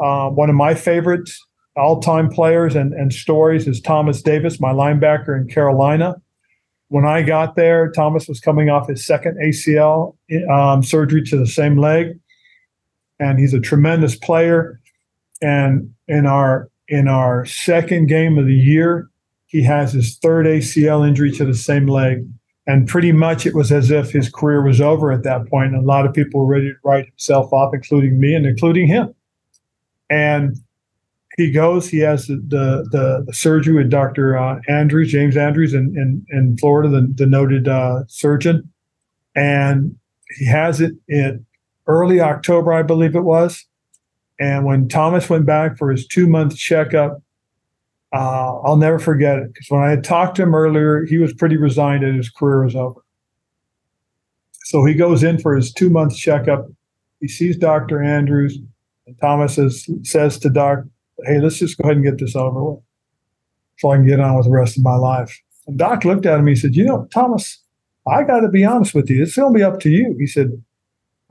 Uh, 0.00 0.28
one 0.30 0.50
of 0.50 0.56
my 0.56 0.74
favorite 0.74 1.30
all-time 1.76 2.28
players 2.28 2.74
and, 2.74 2.92
and 2.94 3.12
stories 3.12 3.66
is 3.66 3.80
Thomas 3.80 4.22
Davis, 4.22 4.60
my 4.60 4.72
linebacker 4.72 5.36
in 5.36 5.48
Carolina. 5.48 6.16
When 6.88 7.06
I 7.06 7.22
got 7.22 7.56
there, 7.56 7.90
Thomas 7.90 8.28
was 8.28 8.40
coming 8.40 8.68
off 8.68 8.88
his 8.88 9.06
second 9.06 9.38
ACL 9.42 10.14
um, 10.50 10.82
surgery 10.82 11.22
to 11.22 11.38
the 11.38 11.46
same 11.46 11.78
leg, 11.78 12.18
and 13.22 13.38
he's 13.38 13.54
a 13.54 13.60
tremendous 13.60 14.16
player. 14.16 14.80
And 15.40 15.94
in 16.08 16.26
our 16.26 16.68
in 16.88 17.08
our 17.08 17.46
second 17.46 18.08
game 18.08 18.36
of 18.36 18.46
the 18.46 18.54
year, 18.54 19.08
he 19.46 19.62
has 19.62 19.92
his 19.92 20.18
third 20.18 20.44
ACL 20.44 21.06
injury 21.06 21.30
to 21.32 21.44
the 21.44 21.54
same 21.54 21.86
leg. 21.86 22.26
And 22.66 22.86
pretty 22.86 23.12
much 23.12 23.46
it 23.46 23.54
was 23.54 23.72
as 23.72 23.90
if 23.90 24.10
his 24.12 24.28
career 24.28 24.62
was 24.62 24.80
over 24.80 25.10
at 25.10 25.24
that 25.24 25.48
point. 25.48 25.74
And 25.74 25.82
a 25.82 25.86
lot 25.86 26.06
of 26.06 26.12
people 26.12 26.40
were 26.40 26.46
ready 26.46 26.70
to 26.70 26.76
write 26.84 27.06
himself 27.06 27.52
off, 27.52 27.74
including 27.74 28.20
me 28.20 28.34
and 28.34 28.46
including 28.46 28.86
him. 28.86 29.14
And 30.10 30.56
he 31.36 31.50
goes, 31.50 31.88
he 31.88 31.98
has 31.98 32.26
the, 32.26 32.36
the, 32.36 33.24
the, 33.26 33.32
surgery 33.32 33.74
with 33.74 33.90
Dr. 33.90 34.36
Uh, 34.36 34.60
Andrews, 34.68 35.10
James 35.10 35.36
Andrews 35.36 35.74
in, 35.74 35.94
in, 35.96 36.24
in 36.28 36.56
Florida, 36.58 36.88
the, 36.88 37.12
the 37.14 37.26
noted 37.26 37.66
uh, 37.66 38.04
surgeon. 38.06 38.70
And 39.34 39.96
he 40.38 40.46
has 40.46 40.80
it 40.80 40.92
in 41.08 41.44
early 41.86 42.20
October, 42.20 42.72
I 42.72 42.82
believe 42.82 43.14
it 43.14 43.22
was. 43.22 43.64
And 44.40 44.64
when 44.64 44.88
Thomas 44.88 45.28
went 45.30 45.46
back 45.46 45.76
for 45.76 45.90
his 45.90 46.06
two 46.06 46.26
month 46.26 46.56
checkup, 46.56 47.22
uh, 48.12 48.60
I'll 48.60 48.76
never 48.76 48.98
forget 48.98 49.38
it 49.38 49.52
because 49.52 49.66
when 49.68 49.82
I 49.82 49.90
had 49.90 50.04
talked 50.04 50.36
to 50.36 50.42
him 50.42 50.54
earlier, 50.54 51.04
he 51.04 51.18
was 51.18 51.32
pretty 51.32 51.56
resigned 51.56 52.04
that 52.04 52.14
his 52.14 52.28
career 52.28 52.64
was 52.64 52.76
over. 52.76 53.00
So 54.64 54.84
he 54.84 54.94
goes 54.94 55.22
in 55.22 55.38
for 55.38 55.54
his 55.54 55.72
two 55.72 55.90
month 55.90 56.16
checkup. 56.16 56.66
He 57.20 57.28
sees 57.28 57.56
Dr. 57.56 58.02
Andrews, 58.02 58.58
and 59.06 59.18
Thomas 59.20 59.54
says, 59.54 59.88
says 60.02 60.38
to 60.40 60.50
Doc, 60.50 60.80
Hey, 61.24 61.40
let's 61.40 61.58
just 61.58 61.78
go 61.78 61.84
ahead 61.84 61.96
and 61.96 62.04
get 62.04 62.18
this 62.18 62.34
over 62.34 62.62
with 62.64 62.80
so 63.78 63.90
I 63.90 63.96
can 63.96 64.06
get 64.06 64.20
on 64.20 64.36
with 64.36 64.46
the 64.46 64.52
rest 64.52 64.76
of 64.76 64.82
my 64.82 64.96
life. 64.96 65.40
And 65.66 65.78
Doc 65.78 66.04
looked 66.04 66.26
at 66.26 66.38
him. 66.38 66.46
He 66.46 66.56
said, 66.56 66.74
You 66.74 66.84
know, 66.84 67.08
Thomas, 67.12 67.60
I 68.06 68.24
got 68.24 68.40
to 68.40 68.48
be 68.48 68.64
honest 68.64 68.94
with 68.94 69.08
you. 69.08 69.22
It's 69.22 69.36
going 69.36 69.52
to 69.52 69.56
be 69.56 69.62
up 69.62 69.80
to 69.80 69.90
you. 69.90 70.16
He 70.18 70.26
said, 70.26 70.62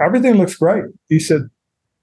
Everything 0.03 0.35
looks 0.35 0.55
great. 0.55 0.85
He 1.07 1.19
said, 1.19 1.49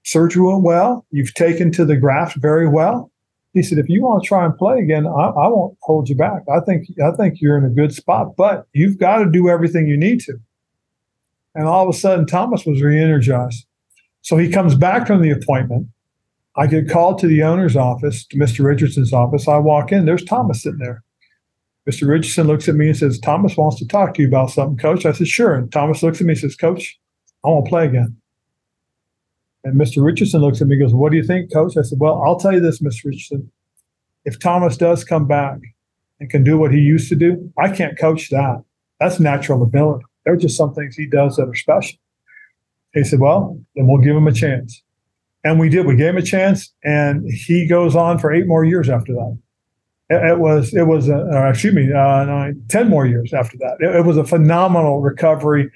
Surgery 0.03 0.43
went 0.43 0.63
well. 0.63 1.05
You've 1.11 1.33
taken 1.33 1.71
to 1.73 1.85
the 1.85 1.97
graft 1.97 2.37
very 2.37 2.67
well. 2.67 3.11
He 3.53 3.63
said, 3.63 3.79
if 3.79 3.89
you 3.89 4.01
want 4.01 4.23
to 4.23 4.27
try 4.27 4.45
and 4.45 4.55
play 4.57 4.79
again, 4.79 5.07
I, 5.07 5.09
I 5.09 5.47
won't 5.47 5.77
hold 5.81 6.07
you 6.07 6.15
back. 6.15 6.43
I 6.51 6.59
think 6.61 6.87
I 7.03 7.11
think 7.11 7.41
you're 7.41 7.57
in 7.57 7.65
a 7.65 7.69
good 7.69 7.93
spot, 7.93 8.35
but 8.37 8.67
you've 8.73 8.99
got 8.99 9.23
to 9.23 9.31
do 9.31 9.49
everything 9.49 9.87
you 9.87 9.97
need 9.97 10.19
to. 10.21 10.39
And 11.55 11.67
all 11.67 11.87
of 11.87 11.93
a 11.93 11.97
sudden, 11.97 12.27
Thomas 12.27 12.65
was 12.65 12.81
re-energized. 12.81 13.65
So 14.21 14.37
he 14.37 14.49
comes 14.49 14.75
back 14.75 15.07
from 15.07 15.21
the 15.21 15.31
appointment. 15.31 15.87
I 16.55 16.67
get 16.67 16.89
called 16.89 17.19
to 17.19 17.27
the 17.27 17.41
owner's 17.43 17.75
office, 17.75 18.25
to 18.27 18.37
Mr. 18.37 18.63
Richardson's 18.63 19.13
office. 19.13 19.47
I 19.47 19.57
walk 19.57 19.91
in, 19.91 20.05
there's 20.05 20.25
Thomas 20.25 20.61
sitting 20.61 20.79
there. 20.79 21.03
Mr. 21.89 22.07
Richardson 22.07 22.45
looks 22.45 22.67
at 22.67 22.75
me 22.75 22.89
and 22.89 22.97
says, 22.97 23.19
Thomas 23.19 23.57
wants 23.57 23.77
to 23.79 23.87
talk 23.87 24.13
to 24.13 24.21
you 24.21 24.27
about 24.27 24.51
something, 24.51 24.77
coach. 24.77 25.05
I 25.05 25.11
said, 25.11 25.27
sure. 25.27 25.55
And 25.55 25.71
Thomas 25.71 26.03
looks 26.03 26.19
at 26.21 26.27
me 26.27 26.33
and 26.33 26.39
says, 26.39 26.55
Coach, 26.55 26.99
I 27.43 27.49
want 27.49 27.65
to 27.65 27.69
play 27.69 27.85
again. 27.85 28.17
And 29.63 29.79
Mr. 29.79 30.03
Richardson 30.03 30.41
looks 30.41 30.61
at 30.61 30.67
me 30.67 30.75
and 30.75 30.83
goes, 30.83 30.93
What 30.93 31.11
do 31.11 31.17
you 31.17 31.23
think, 31.23 31.51
coach? 31.51 31.77
I 31.77 31.81
said, 31.81 31.99
Well, 31.99 32.21
I'll 32.23 32.39
tell 32.39 32.53
you 32.53 32.59
this, 32.59 32.81
Mr. 32.81 33.05
Richardson. 33.05 33.51
If 34.25 34.39
Thomas 34.39 34.77
does 34.77 35.03
come 35.03 35.27
back 35.27 35.59
and 36.19 36.29
can 36.29 36.43
do 36.43 36.57
what 36.57 36.73
he 36.73 36.79
used 36.79 37.09
to 37.09 37.15
do, 37.15 37.51
I 37.57 37.69
can't 37.69 37.97
coach 37.97 38.29
that. 38.29 38.63
That's 38.99 39.19
natural 39.19 39.63
ability. 39.63 40.05
There 40.25 40.33
are 40.33 40.37
just 40.37 40.57
some 40.57 40.73
things 40.73 40.95
he 40.95 41.05
does 41.05 41.37
that 41.37 41.47
are 41.47 41.55
special. 41.55 41.97
He 42.93 43.03
said, 43.03 43.19
Well, 43.19 43.59
then 43.75 43.87
we'll 43.87 44.01
give 44.01 44.15
him 44.15 44.27
a 44.27 44.33
chance. 44.33 44.81
And 45.43 45.59
we 45.59 45.69
did. 45.69 45.85
We 45.85 45.95
gave 45.95 46.09
him 46.09 46.17
a 46.17 46.21
chance, 46.21 46.73
and 46.83 47.25
he 47.31 47.65
goes 47.65 47.95
on 47.95 48.19
for 48.19 48.31
eight 48.31 48.45
more 48.45 48.65
years 48.65 48.89
after 48.89 49.13
that. 49.13 49.37
It, 50.09 50.39
was, 50.39 50.73
it 50.73 50.87
was, 50.87 51.07
a, 51.07 51.17
uh, 51.17 51.49
excuse 51.49 51.73
me, 51.73 51.93
uh, 51.93 52.25
nine, 52.25 52.63
10 52.67 52.89
more 52.89 53.05
years 53.05 53.31
after 53.31 53.57
that. 53.59 53.77
It, 53.79 53.95
it 53.97 54.05
was 54.05 54.17
a 54.17 54.23
phenomenal 54.23 55.01
recovery 55.01 55.71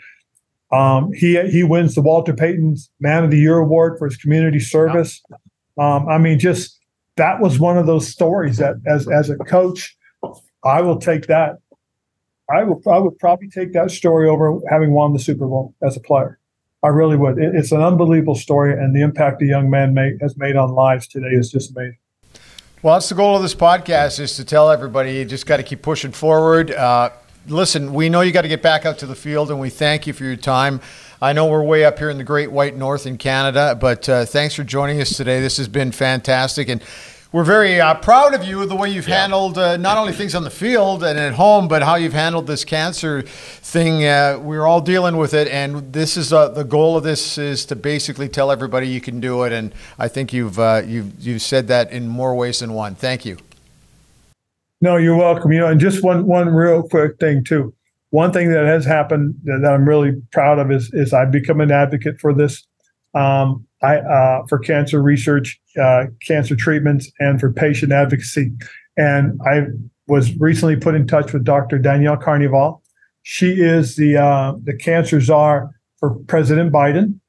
um, 0.74 1.12
he 1.14 1.40
he 1.50 1.64
wins 1.64 1.94
the 1.94 2.02
Walter 2.02 2.34
Payton's 2.34 2.90
Man 3.00 3.24
of 3.24 3.32
the 3.32 3.38
Year 3.38 3.58
award 3.58 4.00
for 4.00 4.08
his 4.08 4.18
community 4.18 4.60
service. 4.60 5.22
Um, 5.78 6.08
I 6.10 6.18
mean, 6.18 6.40
just 6.40 6.80
that 7.18 7.40
was 7.40 7.60
one 7.60 7.78
of 7.78 7.86
those 7.86 8.08
stories 8.08 8.58
that, 8.58 8.76
as 8.88 9.08
as 9.08 9.30
a 9.30 9.38
coach, 9.38 9.96
I 10.64 10.82
will 10.82 10.98
take 10.98 11.28
that. 11.28 11.58
I 12.50 12.64
will 12.64 12.82
I 12.92 12.98
would 12.98 13.20
probably 13.20 13.50
take 13.50 13.74
that 13.74 13.92
story 13.92 14.28
over 14.28 14.60
having 14.70 14.92
won 14.92 15.14
the 15.14 15.20
Super 15.20 15.48
Bowl 15.48 15.76
as 15.84 15.96
a 15.96 16.00
player. 16.00 16.40
I 16.82 16.88
really 16.88 17.16
would. 17.16 17.38
It, 17.38 17.56
it's 17.56 17.72
an 17.72 17.82
unbelievable 17.82 18.36
story, 18.36 18.74
and 18.74 18.96
the 18.96 19.02
impact 19.02 19.40
the 19.40 19.48
young 19.48 19.70
man 19.70 19.94
made, 19.94 20.18
has 20.22 20.36
made 20.38 20.56
on 20.56 20.72
lives 20.72 21.08
today 21.08 21.30
is 21.30 21.52
just 21.52 21.72
amazing. 21.72 21.98
Well, 22.82 22.96
that's 22.96 23.08
the 23.08 23.16
goal 23.16 23.38
of 23.38 23.42
this 23.42 23.56
podcast 23.56 24.20
is 24.20 24.36
to 24.36 24.44
tell 24.44 24.70
everybody 24.70 25.14
you 25.14 25.24
just 25.24 25.46
got 25.46 25.58
to 25.58 25.64
keep 25.64 25.82
pushing 25.82 26.12
forward. 26.12 26.72
Uh, 26.72 27.12
listen, 27.48 27.94
we 27.94 28.10
know 28.10 28.22
you 28.22 28.32
got 28.32 28.44
to 28.44 28.48
get 28.48 28.62
back 28.62 28.86
out 28.86 28.98
to 29.00 29.06
the 29.06 29.16
field, 29.16 29.52
and 29.52 29.60
we 29.60 29.70
thank 29.70 30.08
you 30.08 30.14
for 30.14 30.24
your 30.24 30.36
time. 30.36 30.82
I 31.22 31.34
know 31.34 31.46
we're 31.48 31.64
way 31.64 31.86
up 31.86 32.00
here 32.00 32.10
in 32.10 32.18
the 32.18 32.24
Great 32.24 32.52
White 32.52 32.76
North 32.76 33.06
in 33.06 33.18
Canada, 33.18 33.78
but 33.80 34.08
uh, 34.10 34.26
thanks 34.26 34.56
for 34.56 34.64
joining 34.64 35.02
us 35.02 35.16
today. 35.16 35.40
This 35.40 35.58
has 35.58 35.68
been 35.68 35.92
fantastic, 35.92 36.68
and 36.70 36.84
we're 37.32 37.44
very 37.44 37.82
uh, 37.82 37.96
proud 37.96 38.34
of 38.36 38.44
you 38.44 38.66
the 38.66 38.76
way 38.76 38.90
you've 38.90 39.08
yeah. 39.08 39.22
handled 39.22 39.58
uh, 39.58 39.78
not 39.78 39.98
only 39.98 40.14
things 40.14 40.36
on 40.36 40.44
the 40.44 40.52
field 40.52 41.04
and 41.04 41.18
at 41.18 41.34
home, 41.34 41.68
but 41.68 41.82
how 41.82 41.96
you've 41.96 42.14
handled 42.14 42.46
this 42.46 42.64
cancer 42.64 43.24
thing. 43.24 44.06
Uh, 44.06 44.38
we're 44.40 44.68
all 44.68 44.82
dealing 44.82 45.18
with 45.18 45.34
it, 45.34 45.48
and 45.48 45.92
this 45.94 46.16
is 46.16 46.32
uh, 46.32 46.50
the 46.50 46.64
goal 46.64 46.96
of 46.96 47.04
this 47.04 47.38
is 47.38 47.66
to 47.66 47.76
basically 47.76 48.30
tell 48.30 48.52
everybody 48.52 48.88
you 48.88 49.02
can 49.02 49.20
do 49.20 49.44
it. 49.44 49.52
And 49.52 49.74
I 49.98 50.10
think 50.10 50.32
you've 50.32 50.60
uh, 50.60 50.84
you've 50.86 51.20
you've 51.20 51.42
said 51.42 51.68
that 51.70 51.92
in 51.92 52.08
more 52.08 52.36
ways 52.36 52.60
than 52.60 52.74
one. 52.74 52.96
Thank 52.96 53.26
you. 53.26 53.38
No, 54.84 54.98
you're 54.98 55.16
welcome. 55.16 55.54
You 55.54 55.60
know, 55.60 55.68
and 55.68 55.80
just 55.80 56.04
one 56.04 56.26
one 56.26 56.50
real 56.50 56.84
quick 56.84 57.18
thing 57.18 57.46
too. 57.46 57.74
One 58.10 58.34
thing 58.34 58.52
that 58.52 58.66
has 58.66 58.84
happened 58.84 59.34
that 59.46 59.66
I'm 59.66 59.88
really 59.88 60.12
proud 60.34 60.60
of 60.60 60.74
is 60.74 60.94
is 60.94 61.14
I've 61.14 61.32
become 61.32 61.62
an 61.62 61.72
advocate 61.72 62.20
for 62.20 62.34
this. 62.34 62.68
Um, 63.14 63.66
I 63.82 64.00
uh, 64.00 64.46
for 64.48 64.60
cancer 64.60 65.02
research, 65.02 65.58
uh, 65.82 66.08
cancer 66.28 66.58
treatments, 66.58 67.10
and 67.20 67.40
for 67.40 67.54
patient 67.54 67.94
advocacy. 67.94 68.52
And 68.98 69.40
I 69.48 69.68
was 70.08 70.36
recently 70.38 70.76
put 70.76 70.96
in 70.96 71.08
touch 71.08 71.32
with 71.32 71.46
Dr. 71.46 71.80
Danielle 71.80 72.18
Carnival. 72.18 72.84
She 73.22 73.62
is 73.62 73.96
the 73.96 74.18
uh, 74.18 74.56
the 74.66 74.76
cancer 74.76 75.22
czar 75.22 75.70
for 75.98 76.16
President 76.28 76.74
Biden, 76.74 77.22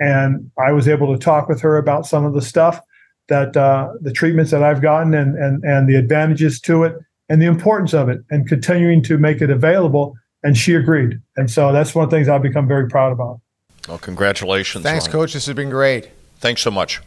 and 0.00 0.50
I 0.58 0.72
was 0.72 0.88
able 0.88 1.16
to 1.16 1.24
talk 1.24 1.48
with 1.48 1.60
her 1.60 1.76
about 1.76 2.04
some 2.04 2.24
of 2.24 2.34
the 2.34 2.42
stuff 2.42 2.80
that 3.28 3.56
uh, 3.56 3.92
the 4.00 4.12
treatments 4.12 4.50
that 4.50 4.62
I've 4.62 4.80
gotten 4.80 5.14
and, 5.14 5.36
and, 5.36 5.64
and 5.64 5.88
the 5.88 5.96
advantages 5.96 6.60
to 6.62 6.84
it 6.84 6.96
and 7.28 7.42
the 7.42 7.46
importance 7.46 7.92
of 7.92 8.08
it 8.08 8.20
and 8.30 8.48
continuing 8.48 9.02
to 9.04 9.18
make 9.18 9.40
it 9.40 9.50
available. 9.50 10.14
And 10.42 10.56
she 10.56 10.74
agreed. 10.74 11.20
And 11.36 11.50
so 11.50 11.72
that's 11.72 11.94
one 11.94 12.04
of 12.04 12.10
the 12.10 12.16
things 12.16 12.28
I've 12.28 12.42
become 12.42 12.68
very 12.68 12.88
proud 12.88 13.12
about. 13.12 13.40
Well, 13.88 13.98
congratulations. 13.98 14.84
Thanks, 14.84 15.08
Coach. 15.08 15.32
This 15.32 15.46
has 15.46 15.56
been 15.56 15.70
great. 15.70 16.10
Thanks 16.38 16.60
so 16.62 16.70
much. 16.70 17.00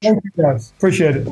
Thank 0.00 0.22
you, 0.24 0.42
guys. 0.42 0.72
Appreciate 0.76 1.16
it. 1.16 1.28